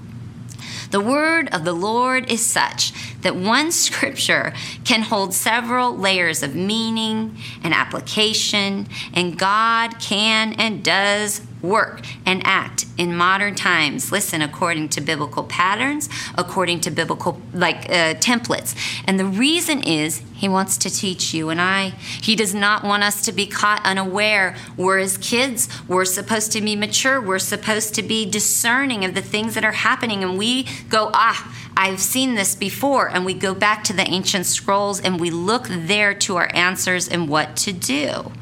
[0.91, 4.53] The word of the Lord is such that one scripture
[4.85, 12.41] can hold several layers of meaning and application, and God can and does work and
[12.45, 14.13] act in modern times.
[14.13, 18.75] Listen according to biblical patterns according to biblical like uh, templates.
[19.07, 21.91] And the reason is he wants to teach you and i.
[22.21, 24.57] He does not want us to be caught unaware.
[24.77, 25.69] We're as kids.
[25.89, 27.21] We're supposed to be mature.
[27.21, 30.23] We're supposed to be discerning of the things that are happening.
[30.23, 34.47] And we go ah I've seen this before, and we go back to the ancient
[34.47, 38.33] scrolls and we look there to our answers and what to do.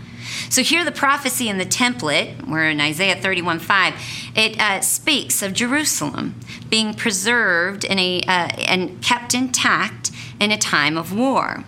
[0.49, 3.95] So here, the prophecy in the template, we're in Isaiah 31 5,
[4.35, 10.11] it uh, speaks of Jerusalem being preserved in a, uh, and kept intact
[10.41, 11.65] in a time of war.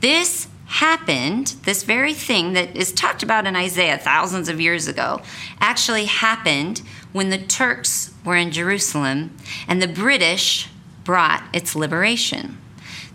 [0.00, 5.20] This happened, this very thing that is talked about in Isaiah thousands of years ago,
[5.58, 6.82] actually happened
[7.12, 9.36] when the Turks were in Jerusalem
[9.66, 10.68] and the British
[11.04, 12.56] brought its liberation.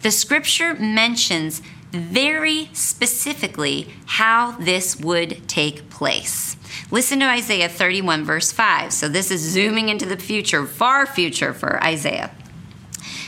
[0.02, 1.62] The scripture mentions
[2.01, 6.58] very specifically how this would take place.
[6.91, 8.93] Listen to Isaiah 31, verse 5.
[8.93, 12.31] So, this is zooming into the future, far future for Isaiah.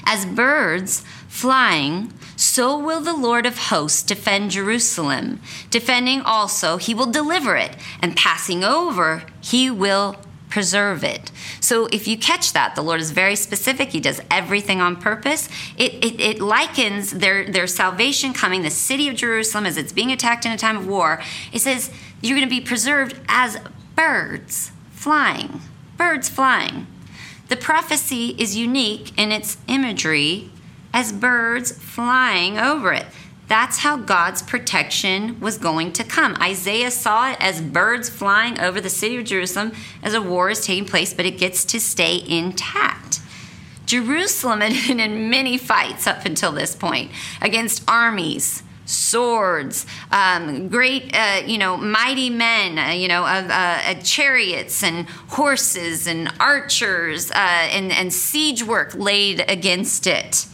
[0.05, 5.41] As birds flying, so will the Lord of hosts defend Jerusalem.
[5.69, 10.15] Defending also, he will deliver it, and passing over, he will
[10.49, 11.31] preserve it.
[11.59, 13.89] So if you catch that, the Lord is very specific.
[13.89, 15.49] He does everything on purpose.
[15.77, 20.11] It, it, it, likens their, their salvation coming, the city of Jerusalem, as it's being
[20.11, 21.21] attacked in a time of war.
[21.51, 23.59] It says you're going to be preserved as
[23.95, 25.61] birds flying.
[25.97, 26.87] Birds flying.
[27.49, 30.51] The prophecy is unique in its imagery
[30.93, 33.05] as birds flying over it.
[33.47, 36.35] That's how God's protection was going to come.
[36.41, 39.71] Isaiah saw it as birds flying over the city of Jerusalem
[40.03, 43.21] as a war is taking place, but it gets to stay intact.
[43.85, 47.09] Jerusalem had been in many fights up until this point
[47.41, 53.93] against armies, swords, um, great, uh, you know, mighty men, uh, you know, uh, uh,
[54.01, 60.47] chariots and horses and archers uh, and, and siege work laid against it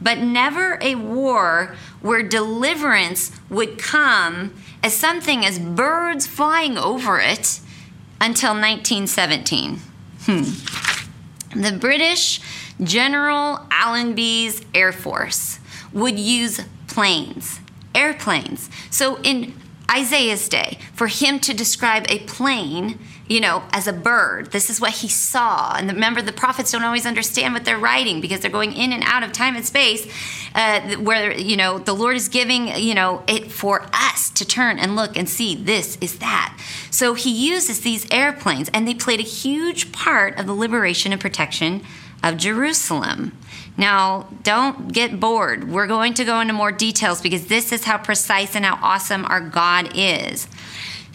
[0.00, 7.60] but never a war where deliverance would come as something as birds flying over it
[8.20, 9.78] until 1917.
[10.26, 10.42] Hmm.
[11.58, 12.42] The British
[12.82, 15.60] General Allenby's Air Force
[15.94, 17.60] would use planes,
[17.94, 18.68] airplanes.
[18.90, 19.54] So in
[19.90, 24.52] Isaiah's day, for him to describe a plane you know, as a bird.
[24.52, 25.74] This is what he saw.
[25.76, 29.02] And remember, the prophets don't always understand what they're writing because they're going in and
[29.04, 30.06] out of time and space,
[30.54, 34.78] uh, where, you know, the Lord is giving, you know, it for us to turn
[34.78, 36.56] and look and see this is that.
[36.90, 41.20] So he uses these airplanes, and they played a huge part of the liberation and
[41.20, 41.82] protection
[42.22, 43.36] of Jerusalem.
[43.76, 45.68] Now, don't get bored.
[45.68, 49.24] We're going to go into more details because this is how precise and how awesome
[49.24, 50.46] our God is.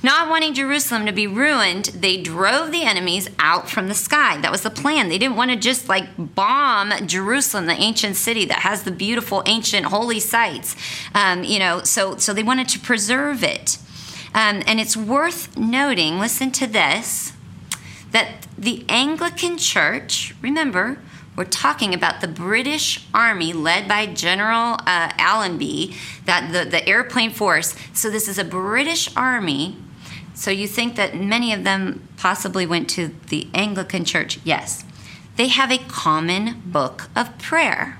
[0.01, 4.39] Not wanting Jerusalem to be ruined, they drove the enemies out from the sky.
[4.39, 5.09] That was the plan.
[5.09, 9.43] They didn't want to just like bomb Jerusalem, the ancient city that has the beautiful
[9.45, 10.75] ancient holy sites.
[11.13, 13.77] Um, you know, so so they wanted to preserve it.
[14.33, 16.17] Um, and it's worth noting.
[16.17, 17.33] Listen to this:
[18.11, 20.99] that the Anglican Church, remember,
[21.35, 27.31] we're talking about the British Army led by General uh, Allenby, that the, the airplane
[27.31, 27.75] force.
[27.93, 29.77] So this is a British Army
[30.39, 34.39] so you think that many of them possibly went to the Anglican Church?
[34.45, 34.85] Yes.
[35.35, 37.99] They have a common book of prayer.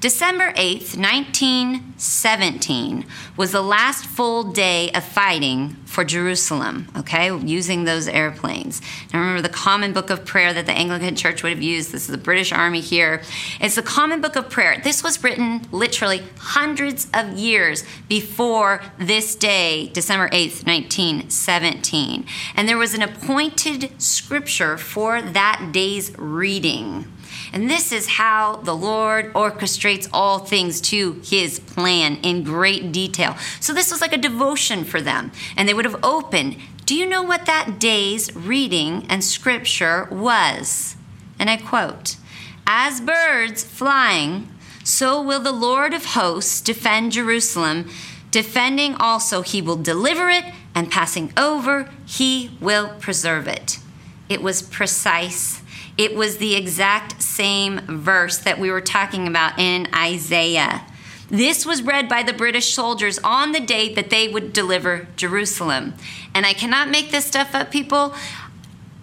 [0.00, 3.06] December 8th, 1917,
[3.36, 8.82] was the last full day of fighting for Jerusalem, okay, using those airplanes.
[9.12, 11.92] Now remember the common book of prayer that the Anglican Church would have used.
[11.92, 13.22] This is the British Army here.
[13.58, 14.78] It's the common book of prayer.
[14.84, 22.26] This was written literally hundreds of years before this day, December 8th, 1917.
[22.54, 27.10] And there was an appointed scripture for that day's reading.
[27.56, 33.34] And this is how the Lord orchestrates all things to his plan in great detail.
[33.60, 35.32] So this was like a devotion for them.
[35.56, 36.58] And they would have opened.
[36.84, 40.96] Do you know what that day's reading and scripture was?
[41.38, 42.16] And I quote
[42.66, 44.50] As birds flying,
[44.84, 47.88] so will the Lord of hosts defend Jerusalem.
[48.30, 53.78] Defending also, he will deliver it, and passing over, he will preserve it.
[54.28, 55.62] It was precise
[55.98, 60.84] it was the exact same verse that we were talking about in Isaiah.
[61.28, 65.94] This was read by the British soldiers on the day that they would deliver Jerusalem.
[66.34, 68.14] And I cannot make this stuff up, people.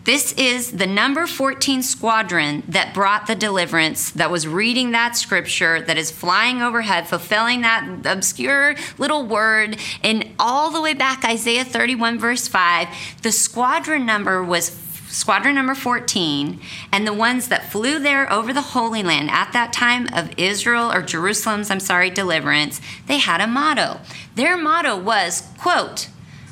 [0.05, 5.79] This is the number 14 squadron that brought the deliverance, that was reading that scripture,
[5.81, 9.77] that is flying overhead, fulfilling that obscure little word.
[10.03, 12.87] And all the way back, Isaiah 31, verse 5,
[13.21, 14.69] the squadron number was
[15.13, 16.59] squadron number 14,
[16.91, 20.91] and the ones that flew there over the Holy Land at that time of Israel
[20.91, 23.99] or Jerusalem's, I'm sorry, deliverance, they had a motto.
[24.35, 26.09] Their motto was, quote,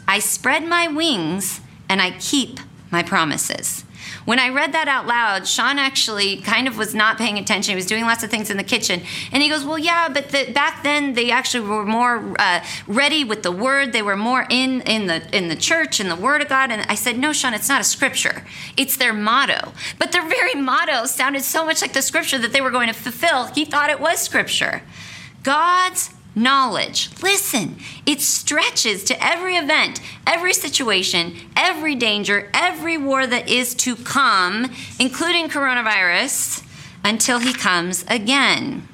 [0.08, 2.60] I spread my wings and I keep
[2.92, 3.84] my promises.
[4.26, 7.72] When I read that out loud, Sean actually kind of was not paying attention.
[7.72, 9.02] He was doing lots of things in the kitchen.
[9.32, 13.24] And he goes, Well, yeah, but the, back then they actually were more uh, ready
[13.24, 13.94] with the word.
[13.94, 16.72] They were more in, in, the, in the church and the word of God.
[16.72, 18.44] And I said, No, Sean, it's not a scripture,
[18.78, 19.74] it's their motto.
[19.98, 22.94] But their very motto sounded so much like the scripture that they were going to
[22.94, 23.46] fulfill.
[23.46, 24.82] He thought it was scripture.
[25.44, 27.10] God's knowledge.
[27.22, 33.96] Listen, it stretches to every event, every situation, every danger, every war that is to
[33.96, 36.64] come, including coronavirus,
[37.04, 38.88] until he comes again.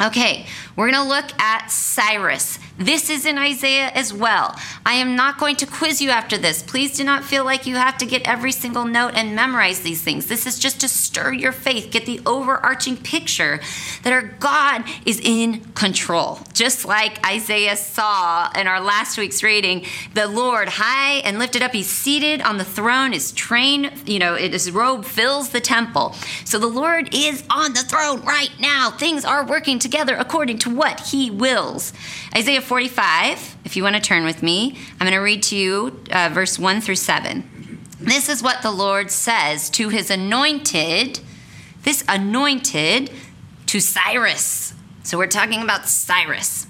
[0.00, 0.46] Okay,
[0.76, 2.58] we're going to look at Cyrus.
[2.78, 4.58] This is in Isaiah as well.
[4.84, 6.62] I am not going to quiz you after this.
[6.62, 10.02] Please do not feel like you have to get every single note and memorize these
[10.02, 10.26] things.
[10.26, 13.60] This is just to stir your faith, get the overarching picture
[14.02, 16.40] that our God is in control.
[16.54, 21.72] Just like Isaiah saw in our last week's reading, the Lord high and lifted up,
[21.72, 26.14] he's seated on the throne, his train, you know, his robe fills the temple.
[26.44, 28.90] So the Lord is on the throne right now.
[28.90, 31.92] Things are working together according to what he wills.
[32.34, 36.00] Isaiah 45, if you want to turn with me, I'm going to read to you
[36.10, 37.80] uh, verse 1 through 7.
[38.00, 41.20] This is what the Lord says to his anointed,
[41.82, 43.10] this anointed
[43.66, 44.74] to Cyrus.
[45.02, 46.66] So we're talking about Cyrus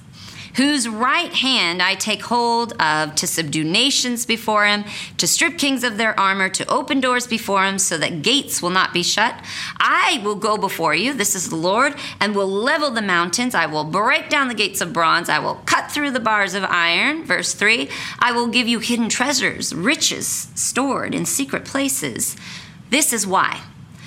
[0.54, 4.84] whose right hand I take hold of to subdue nations before him,
[5.18, 8.70] to strip kings of their armor, to open doors before him so that gates will
[8.70, 9.34] not be shut.
[9.78, 13.54] I will go before you, this is the Lord, and will level the mountains.
[13.54, 15.28] I will break down the gates of bronze.
[15.28, 17.24] I will cut through the bars of iron.
[17.24, 17.88] Verse 3
[18.18, 22.36] I will give you hidden treasures, riches stored in secret places.
[22.90, 23.62] This is why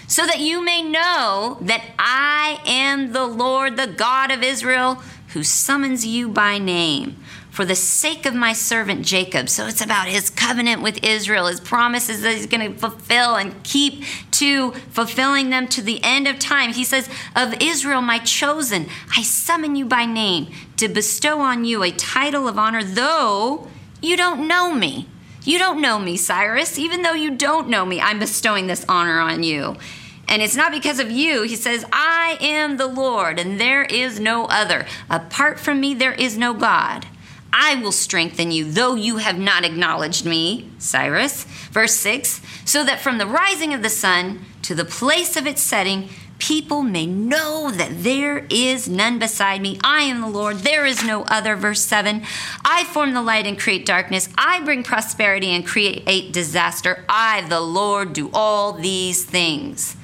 [0.07, 5.01] so that you may know that I am the Lord, the God of Israel
[5.35, 7.13] who summons you by name
[7.51, 9.49] for the sake of my servant Jacob.
[9.49, 13.61] So it's about his covenant with Israel, his promises that he's going to fulfill and
[13.61, 16.71] keep to fulfilling them to the end of time.
[16.71, 21.83] He says, Of Israel, my chosen, I summon you by name to bestow on you
[21.83, 23.67] a title of honor, though
[24.01, 25.09] you don't know me.
[25.43, 26.79] You don't know me, Cyrus.
[26.79, 29.75] Even though you don't know me, I'm bestowing this honor on you.
[30.27, 31.43] And it's not because of you.
[31.43, 34.85] He says, I am the Lord, and there is no other.
[35.09, 37.05] Apart from me, there is no God.
[37.57, 40.69] I will strengthen you, though you have not acknowledged me.
[40.77, 41.45] Cyrus.
[41.71, 45.61] Verse 6 So that from the rising of the sun to the place of its
[45.61, 49.79] setting, people may know that there is none beside me.
[49.83, 51.55] I am the Lord, there is no other.
[51.55, 52.23] Verse 7
[52.65, 54.27] I form the light and create darkness.
[54.37, 57.05] I bring prosperity and create disaster.
[57.07, 59.95] I, the Lord, do all these things.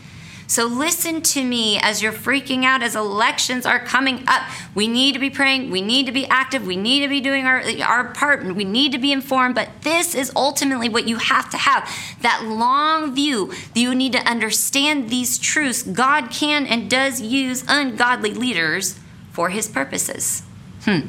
[0.51, 4.41] So listen to me as you're freaking out as elections are coming up.
[4.75, 5.71] We need to be praying.
[5.71, 6.67] We need to be active.
[6.67, 8.43] We need to be doing our, our part.
[8.43, 9.55] We need to be informed.
[9.55, 11.89] But this is ultimately what you have to have
[12.19, 13.53] that long view.
[13.73, 15.83] You need to understand these truths.
[15.83, 18.99] God can and does use ungodly leaders
[19.31, 20.43] for his purposes.
[20.81, 21.07] Hmm.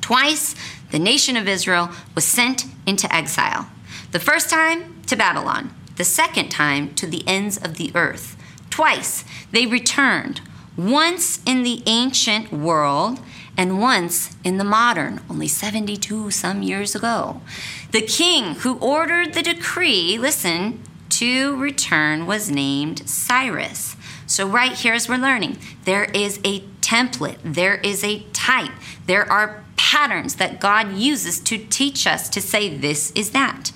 [0.00, 0.54] Twice,
[0.92, 3.68] the nation of Israel was sent into exile.
[4.12, 8.36] The first time to Babylon, the second time to the ends of the earth.
[8.70, 10.40] Twice they returned,
[10.76, 13.20] once in the ancient world
[13.56, 17.42] and once in the modern, only 72 some years ago.
[17.90, 23.96] The king who ordered the decree, listen, to return was named Cyrus.
[24.26, 28.72] So, right here, as we're learning, there is a template, there is a type,
[29.06, 33.72] there are patterns that God uses to teach us to say this is that.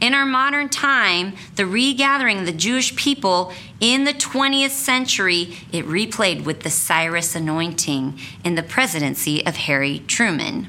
[0.00, 5.84] In our modern time, the regathering of the Jewish people in the 20th century, it
[5.86, 10.68] replayed with the Cyrus anointing in the presidency of Harry Truman.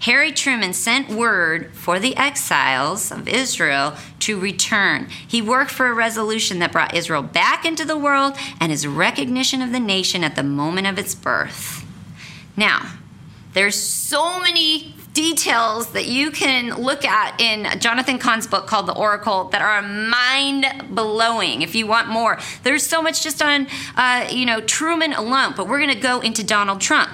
[0.00, 5.08] Harry Truman sent word for the exiles of Israel to return.
[5.26, 9.60] He worked for a resolution that brought Israel back into the world and his recognition
[9.60, 11.84] of the nation at the moment of its birth.
[12.56, 12.92] Now,
[13.52, 18.94] there's so many details that you can look at in Jonathan Cahn's book called The
[18.94, 21.60] Oracle that are mind blowing.
[21.60, 23.66] If you want more, there's so much just on
[23.96, 27.10] uh, you know Truman alone, but we're going to go into Donald Trump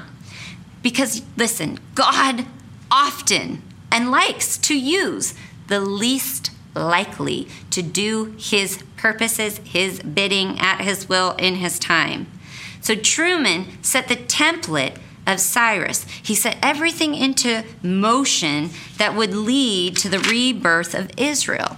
[0.83, 2.47] because listen, God
[2.93, 5.35] often and likes to use
[5.67, 12.29] the least likely to do his purposes, his bidding at his will in his time.
[12.81, 16.05] So Truman set the template of Cyrus.
[16.23, 21.77] He set everything into motion that would lead to the rebirth of Israel.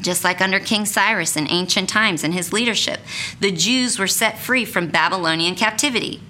[0.00, 3.00] Just like under King Cyrus in ancient times and his leadership,
[3.40, 6.20] the Jews were set free from Babylonian captivity.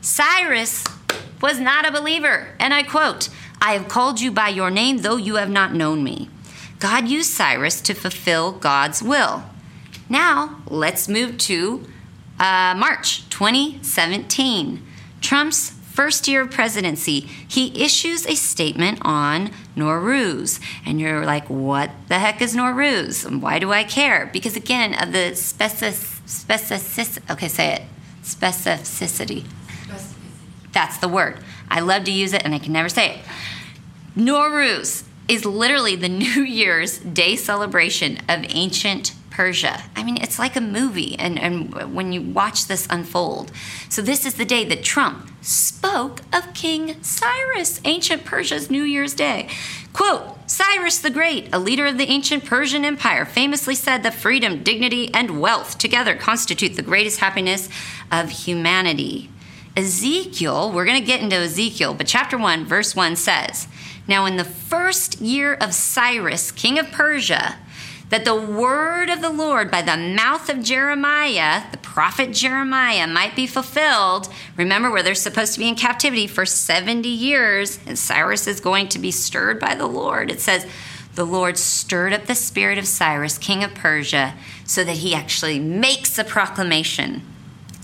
[0.00, 0.84] Cyrus
[1.42, 3.28] was not a believer, and I quote,
[3.60, 6.30] I have called you by your name, though you have not known me.
[6.78, 9.44] God used Cyrus to fulfill God's will.
[10.08, 11.86] Now, let's move to
[12.38, 14.82] uh, March 2017.
[15.20, 15.70] Trump's
[16.00, 20.58] first year of presidency, he issues a statement on Nowruz.
[20.86, 23.26] And you're like, what the heck is Nowruz?
[23.26, 24.30] And why do I care?
[24.32, 27.82] Because again, of the specific, specificity, okay, say it,
[28.22, 29.44] specificity.
[30.72, 31.36] That's the word.
[31.70, 33.20] I love to use it and I can never say it.
[34.16, 39.84] Nowruz is literally the New Year's Day celebration of ancient Persia.
[39.96, 43.50] I mean, it's like a movie, and, and when you watch this unfold.
[43.88, 49.14] So, this is the day that Trump spoke of King Cyrus, ancient Persia's New Year's
[49.14, 49.48] Day.
[49.94, 54.62] Quote Cyrus the Great, a leader of the ancient Persian Empire, famously said that freedom,
[54.62, 57.70] dignity, and wealth together constitute the greatest happiness
[58.12, 59.30] of humanity.
[59.74, 63.68] Ezekiel, we're going to get into Ezekiel, but chapter 1, verse 1 says,
[64.06, 67.56] Now in the first year of Cyrus, king of Persia,
[68.10, 73.34] that the word of the Lord by the mouth of Jeremiah, the prophet Jeremiah, might
[73.34, 74.28] be fulfilled.
[74.56, 78.88] Remember, where they're supposed to be in captivity for 70 years, and Cyrus is going
[78.88, 80.30] to be stirred by the Lord.
[80.30, 80.66] It says,
[81.14, 84.34] the Lord stirred up the spirit of Cyrus, king of Persia,
[84.64, 87.22] so that he actually makes a proclamation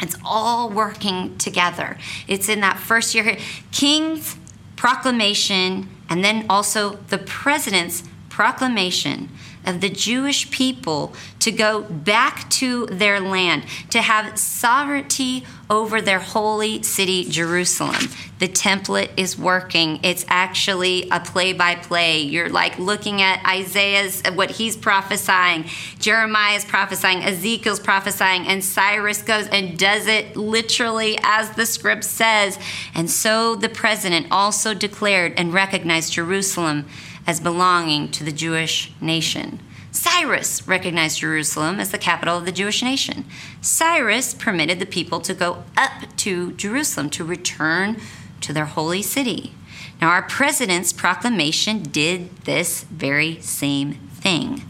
[0.00, 1.96] it's all working together.
[2.28, 3.36] It's in that first year.
[3.72, 4.36] King's
[4.76, 9.30] proclamation, and then also the president's proclamation
[9.66, 16.20] of the Jewish people to go back to their land, to have sovereignty over their
[16.20, 18.08] holy city, Jerusalem.
[18.38, 19.98] The template is working.
[20.02, 22.20] It's actually a play by play.
[22.20, 25.64] You're like looking at Isaiah's, what he's prophesying,
[25.98, 32.58] Jeremiah's prophesying, Ezekiel's prophesying, and Cyrus goes and does it literally as the script says.
[32.94, 36.86] And so the president also declared and recognized Jerusalem
[37.26, 39.60] as belonging to the Jewish nation.
[39.90, 43.24] Cyrus recognized Jerusalem as the capital of the Jewish nation.
[43.60, 47.96] Cyrus permitted the people to go up to Jerusalem to return
[48.42, 49.54] to their holy city.
[50.00, 54.62] Now, our president's proclamation did this very same thing.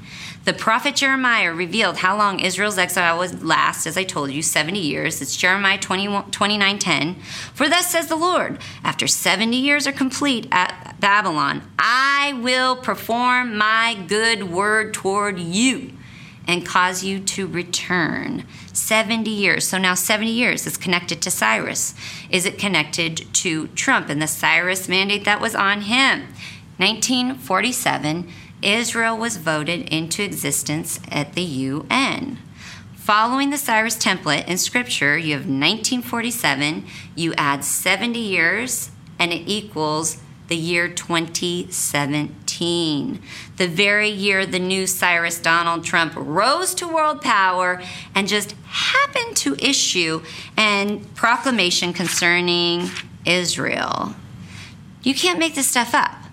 [0.47, 4.79] The prophet Jeremiah revealed how long Israel's exile would last, as I told you, 70
[4.79, 5.21] years.
[5.21, 7.15] It's Jeremiah 29 10.
[7.53, 13.59] For thus says the Lord, after 70 years are complete at Babylon, I will perform
[13.59, 15.95] my good word toward you
[16.47, 18.45] and cause you to return.
[18.73, 19.67] 70 years.
[19.67, 21.93] So now 70 years is connected to Cyrus.
[22.31, 26.29] Is it connected to Trump and the Cyrus mandate that was on him?
[26.79, 28.31] 1947
[28.67, 32.39] Israel was voted into existence at the UN.
[32.97, 38.91] Following the Cyrus template in scripture, you have 1947, you add 70 years,
[39.21, 43.23] and it equals the year 2017,
[43.57, 47.81] the very year the new Cyrus Donald Trump rose to world power
[48.17, 50.21] and just happened to issue
[50.59, 52.91] a proclamation concerning
[53.25, 54.17] Israel.
[55.05, 56.26] You can't make this stuff up.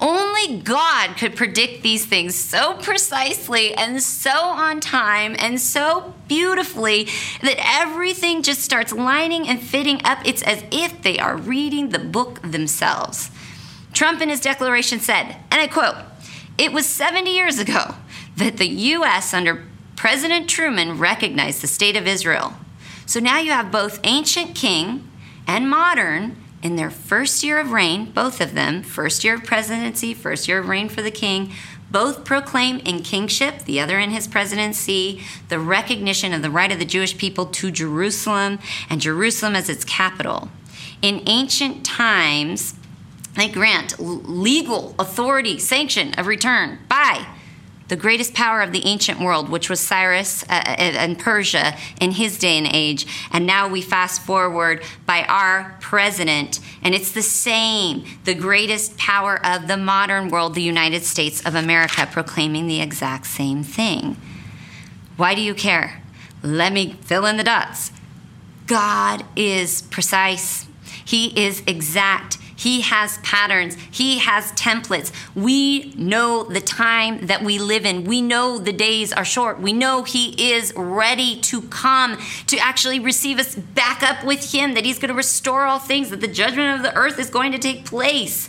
[0.00, 7.08] Only God could predict these things so precisely and so on time and so beautifully
[7.42, 10.18] that everything just starts lining and fitting up.
[10.24, 13.30] It's as if they are reading the book themselves.
[13.92, 15.96] Trump in his declaration said, and I quote,
[16.58, 17.94] It was 70 years ago
[18.36, 19.32] that the U.S.
[19.32, 19.64] under
[19.94, 22.54] President Truman recognized the state of Israel.
[23.06, 25.08] So now you have both ancient king
[25.46, 30.14] and modern in their first year of reign, both of them, first year of presidency,
[30.14, 31.52] first year of reign for the king,
[31.90, 36.78] both proclaim in kingship, the other in his presidency, the recognition of the right of
[36.78, 38.58] the Jewish people to Jerusalem
[38.88, 40.48] and Jerusalem as its capital.
[41.02, 42.74] In ancient times,
[43.36, 47.26] they grant legal authority, sanction of return by
[47.94, 52.10] the greatest power of the ancient world, which was Cyrus uh, uh, and Persia in
[52.10, 53.06] his day and age.
[53.30, 59.38] And now we fast forward by our president, and it's the same, the greatest power
[59.46, 64.16] of the modern world, the United States of America, proclaiming the exact same thing.
[65.16, 66.02] Why do you care?
[66.42, 67.92] Let me fill in the dots.
[68.66, 70.66] God is precise,
[71.04, 72.38] He is exact.
[72.64, 73.76] He has patterns.
[73.90, 75.12] He has templates.
[75.34, 78.04] We know the time that we live in.
[78.04, 79.60] We know the days are short.
[79.60, 84.72] We know He is ready to come to actually receive us back up with Him,
[84.72, 87.52] that He's going to restore all things, that the judgment of the earth is going
[87.52, 88.48] to take place.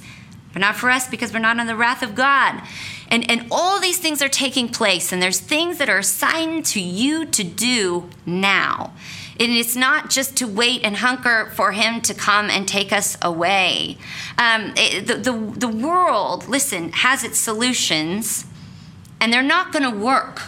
[0.54, 2.62] But not for us because we're not on the wrath of God.
[3.10, 6.80] And, and all these things are taking place, and there's things that are assigned to
[6.80, 8.94] you to do now.
[9.40, 13.18] And it's not just to wait and hunker for Him to come and take us
[13.22, 13.98] away.
[14.38, 18.46] Um, it, the, the, the world, listen, has its solutions,
[19.20, 20.42] and they're not going to work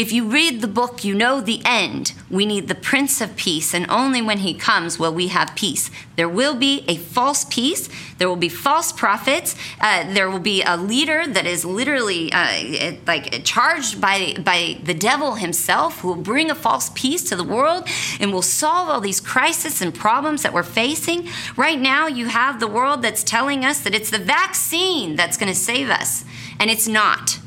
[0.00, 2.14] if you read the book, you know the end.
[2.30, 5.90] We need the Prince of Peace, and only when he comes will we have peace.
[6.16, 7.90] There will be a false peace.
[8.16, 9.54] There will be false prophets.
[9.78, 14.94] Uh, there will be a leader that is literally uh, like charged by by the
[14.94, 17.86] devil himself, who will bring a false peace to the world
[18.18, 21.28] and will solve all these crises and problems that we're facing.
[21.58, 25.52] Right now, you have the world that's telling us that it's the vaccine that's going
[25.52, 26.24] to save us,
[26.58, 27.38] and it's not.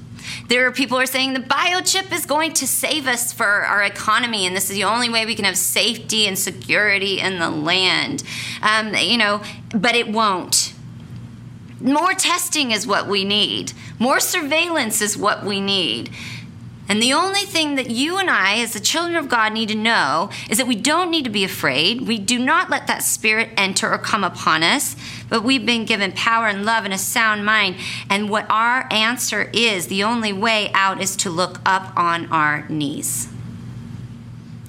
[0.54, 3.82] There are people who are saying the biochip is going to save us for our
[3.82, 7.50] economy, and this is the only way we can have safety and security in the
[7.50, 8.22] land.
[8.62, 9.42] Um, you know,
[9.74, 10.76] but it won't.
[11.82, 13.74] More testing is what we need.
[13.98, 16.12] More surveillance is what we need.
[16.90, 19.76] And the only thing that you and I, as the children of God, need to
[19.76, 22.02] know is that we don't need to be afraid.
[22.02, 24.98] We do not let that spirit enter or come upon us,
[25.30, 27.78] but we've been given power and love and a sound mind.
[28.10, 32.68] And what our answer is, the only way out is to look up on our
[32.68, 33.30] knees.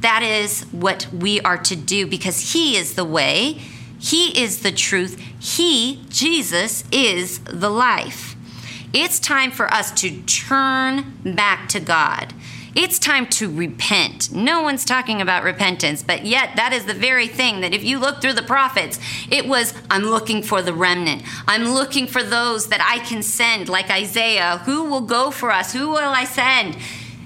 [0.01, 3.59] That is what we are to do because He is the way,
[3.99, 8.34] He is the truth, He, Jesus, is the life.
[8.97, 12.33] It's time for us to turn back to God.
[12.77, 14.31] It's time to repent.
[14.31, 17.99] No one's talking about repentance, but yet that is the very thing that if you
[17.99, 19.01] look through the prophets,
[19.33, 21.23] it was, I'm looking for the remnant.
[21.49, 24.59] I'm looking for those that I can send, like Isaiah.
[24.59, 25.73] Who will go for us?
[25.73, 26.77] Who will I send?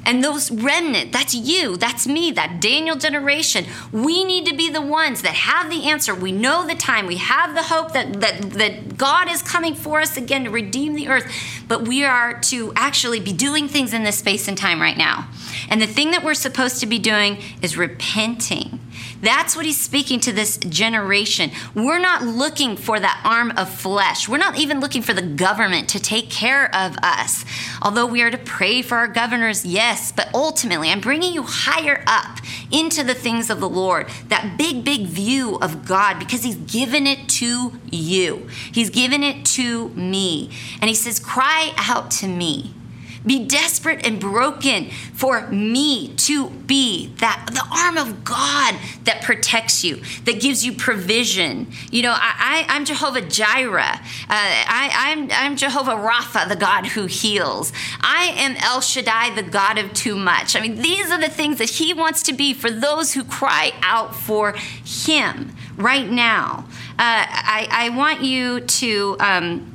[0.09, 3.67] And those remnant, that's you, that's me, that Daniel generation.
[3.93, 6.15] We need to be the ones that have the answer.
[6.15, 7.07] We know the time.
[7.07, 10.95] We have the hope that, that, that God is coming for us again to redeem
[10.95, 11.31] the earth.
[11.69, 15.29] But we are to actually be doing things in this space and time right now.
[15.69, 18.81] And the thing that we're supposed to be doing is repenting
[19.21, 21.51] that's what he's speaking to this generation.
[21.75, 24.29] We're not looking for that arm of flesh.
[24.29, 27.45] We're not even looking for the government to take care of us.
[27.83, 32.05] Although we are to pray for our governors, yes, but ultimately, I'm bringing you higher
[32.07, 32.39] up
[32.71, 37.07] into the things of the Lord, that big, big view of God, because he's given
[37.07, 38.49] it to you.
[38.73, 40.51] He's given it to me.
[40.81, 42.75] And he says, Cry out to me.
[43.29, 48.75] Be desperate and broken for me to be that the arm of God
[49.05, 51.67] that protects you, that gives you provision.
[51.91, 53.83] You know, I, I, am Jehovah Jireh.
[53.83, 54.01] Uh,
[54.31, 57.71] I, I'm, I'm Jehovah Rapha, the God who heals.
[58.01, 60.57] I am El Shaddai, the God of too much.
[60.57, 63.73] I mean, these are the things that He wants to be for those who cry
[63.83, 66.65] out for Him right now.
[66.93, 69.17] Uh, I, I want you to.
[69.21, 69.75] Um,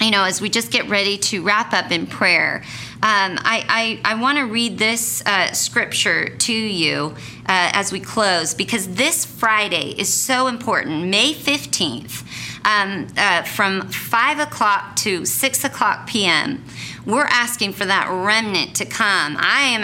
[0.00, 2.64] you know, as we just get ready to wrap up in prayer,
[3.04, 7.98] um, I, I, I want to read this uh, scripture to you uh, as we
[7.98, 11.08] close because this Friday is so important.
[11.08, 12.22] May 15th,
[12.64, 16.64] um, uh, from 5 o'clock to 6 o'clock p.m.,
[17.04, 19.36] we're asking for that remnant to come.
[19.36, 19.82] I am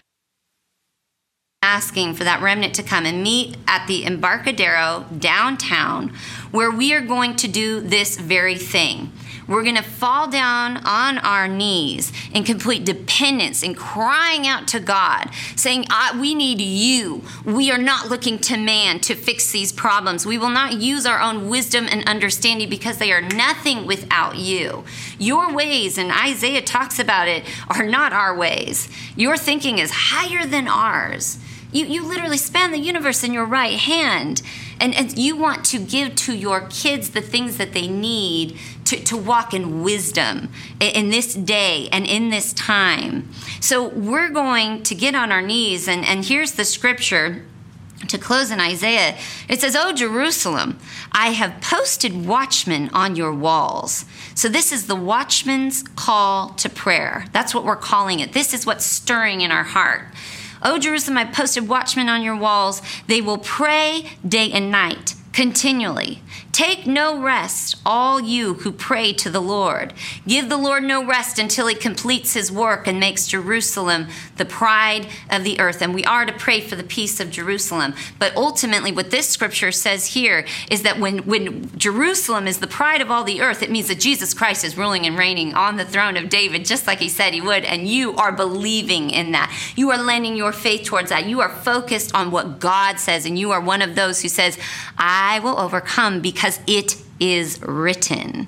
[1.60, 6.12] asking for that remnant to come and meet at the Embarcadero downtown
[6.52, 9.10] where we are going to do this very thing.
[9.49, 14.80] We're going to fall down on our knees in complete dependence and crying out to
[14.80, 15.86] God, saying,
[16.16, 17.22] We need you.
[17.46, 20.26] We are not looking to man to fix these problems.
[20.26, 24.84] We will not use our own wisdom and understanding because they are nothing without you.
[25.18, 28.90] Your ways, and Isaiah talks about it, are not our ways.
[29.16, 31.38] Your thinking is higher than ours.
[31.70, 34.42] You, you literally span the universe in your right hand.
[34.80, 38.96] And, and you want to give to your kids the things that they need to,
[39.04, 40.50] to walk in wisdom
[40.80, 43.28] in, in this day and in this time.
[43.60, 47.44] So we're going to get on our knees, and, and here's the scripture
[48.06, 49.16] to close in Isaiah,
[49.48, 50.78] it says, Oh, Jerusalem,
[51.12, 54.04] I have posted watchmen on your walls.
[54.34, 57.26] So, this is the watchman's call to prayer.
[57.32, 58.32] That's what we're calling it.
[58.32, 60.06] This is what's stirring in our heart.
[60.62, 62.82] O Jerusalem, I posted watchmen on your walls.
[63.06, 66.20] They will pray day and night continually
[66.53, 69.95] Take no rest, all you who pray to the Lord.
[70.26, 75.07] Give the Lord no rest until he completes his work and makes Jerusalem the pride
[75.30, 75.82] of the earth.
[75.82, 77.95] And we are to pray for the peace of Jerusalem.
[78.18, 83.01] But ultimately, what this scripture says here is that when, when Jerusalem is the pride
[83.01, 85.84] of all the earth, it means that Jesus Christ is ruling and reigning on the
[85.84, 87.64] throne of David, just like he said he would.
[87.64, 89.55] And you are believing in that.
[89.76, 91.26] You are lending your faith towards that.
[91.26, 93.26] You are focused on what God says.
[93.26, 94.59] And you are one of those who says,
[94.97, 98.46] I will overcome because it is written.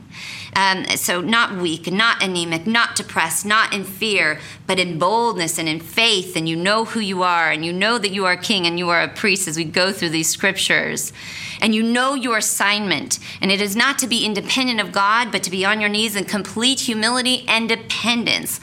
[0.54, 5.66] Um, so, not weak, not anemic, not depressed, not in fear, but in boldness and
[5.66, 6.36] in faith.
[6.36, 8.90] And you know who you are, and you know that you are king and you
[8.90, 11.14] are a priest as we go through these scriptures.
[11.62, 13.18] And you know your assignment.
[13.40, 16.16] And it is not to be independent of God, but to be on your knees
[16.16, 18.60] in complete humility and dependence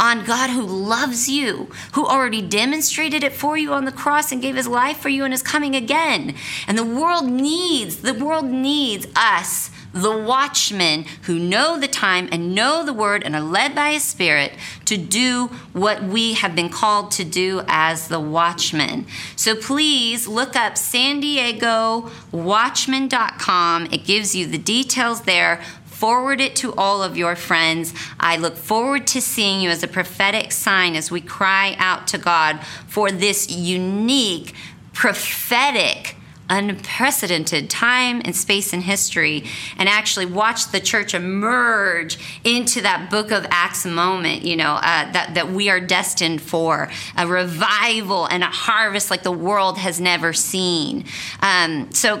[0.00, 4.40] on God who loves you, who already demonstrated it for you on the cross and
[4.40, 6.34] gave his life for you and is coming again.
[6.66, 12.54] And the world needs, the world needs us, the watchmen who know the time and
[12.54, 14.52] know the word and are led by his spirit
[14.84, 19.06] to do what we have been called to do as the watchmen.
[19.36, 23.86] So please look up San Diego Watchman.com.
[23.86, 25.60] It gives you the details there
[26.00, 27.92] Forward it to all of your friends.
[28.18, 32.16] I look forward to seeing you as a prophetic sign as we cry out to
[32.16, 34.54] God for this unique,
[34.94, 36.16] prophetic,
[36.48, 39.44] unprecedented time and space in history
[39.76, 45.12] and actually watch the church emerge into that book of acts moment you know uh,
[45.12, 50.00] that, that we are destined for a revival and a harvest like the world has
[50.00, 51.04] never seen
[51.40, 52.20] um, so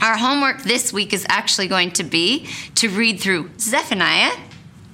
[0.00, 4.32] our homework this week is actually going to be to read through Zephaniah,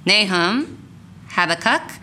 [0.05, 0.77] Nahum,
[1.29, 1.99] Habakkuk,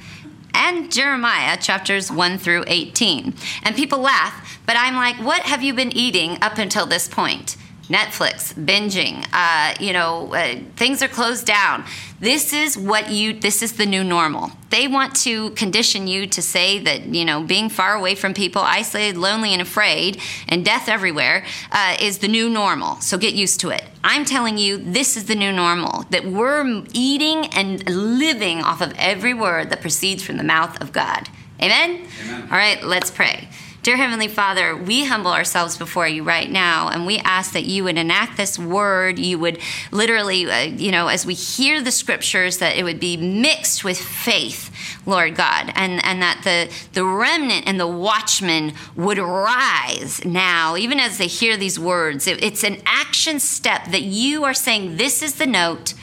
[0.52, 3.34] and Jeremiah chapters 1 through 18.
[3.62, 7.56] And people laugh, but I'm like, what have you been eating up until this point?
[7.90, 11.84] Netflix, binging, uh, you know, uh, things are closed down.
[12.20, 14.52] This is what you, this is the new normal.
[14.70, 18.62] They want to condition you to say that, you know, being far away from people,
[18.62, 23.00] isolated, lonely, and afraid, and death everywhere uh, is the new normal.
[23.00, 23.82] So get used to it.
[24.04, 28.94] I'm telling you, this is the new normal, that we're eating and living off of
[28.98, 31.28] every word that proceeds from the mouth of God.
[31.60, 32.06] Amen?
[32.22, 32.42] Amen.
[32.42, 33.48] All right, let's pray.
[33.82, 37.84] Dear Heavenly Father, we humble ourselves before you right now, and we ask that you
[37.84, 39.18] would enact this word.
[39.18, 39.58] You would
[39.90, 43.98] literally, uh, you know, as we hear the scriptures, that it would be mixed with
[43.98, 44.70] faith,
[45.06, 51.00] Lord God, and, and that the, the remnant and the watchman would rise now, even
[51.00, 52.26] as they hear these words.
[52.26, 55.94] It, it's an action step that you are saying, This is the note,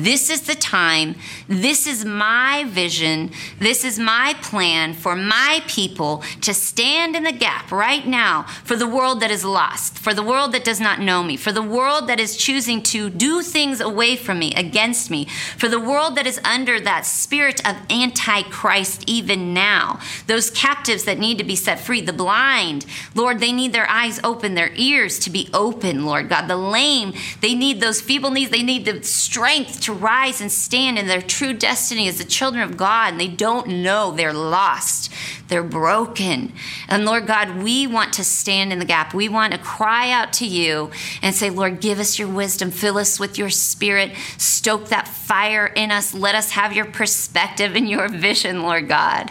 [0.00, 1.16] this is the time.
[1.48, 3.30] This is my vision.
[3.58, 8.76] This is my plan for my people to stand in the gap right now for
[8.76, 11.62] the world that is lost, for the world that does not know me, for the
[11.62, 15.26] world that is choosing to do things away from me, against me,
[15.56, 20.00] for the world that is under that spirit of antichrist even now.
[20.26, 24.20] Those captives that need to be set free, the blind, Lord, they need their eyes
[24.24, 26.48] open, their ears to be open, Lord God.
[26.48, 30.98] The lame, they need those feeble knees, they need the strength to rise and stand
[30.98, 35.12] in their true destiny as the children of God, and they don't know they're lost.
[35.48, 36.52] They're broken.
[36.88, 39.12] And Lord God, we want to stand in the gap.
[39.14, 40.90] We want to cry out to you
[41.22, 45.66] and say, Lord, give us your wisdom, fill us with your spirit, stoke that fire
[45.66, 46.14] in us.
[46.14, 49.30] Let us have your perspective and your vision, Lord God.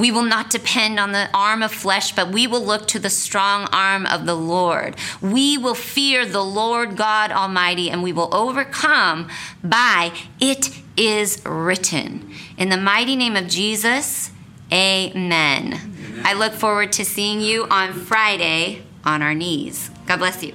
[0.00, 3.10] We will not depend on the arm of flesh, but we will look to the
[3.10, 4.96] strong arm of the Lord.
[5.20, 9.28] We will fear the Lord God Almighty and we will overcome
[9.62, 12.32] by it is written.
[12.56, 14.30] In the mighty name of Jesus,
[14.72, 15.74] amen.
[15.74, 16.22] amen.
[16.24, 19.90] I look forward to seeing you on Friday on our knees.
[20.06, 20.54] God bless you.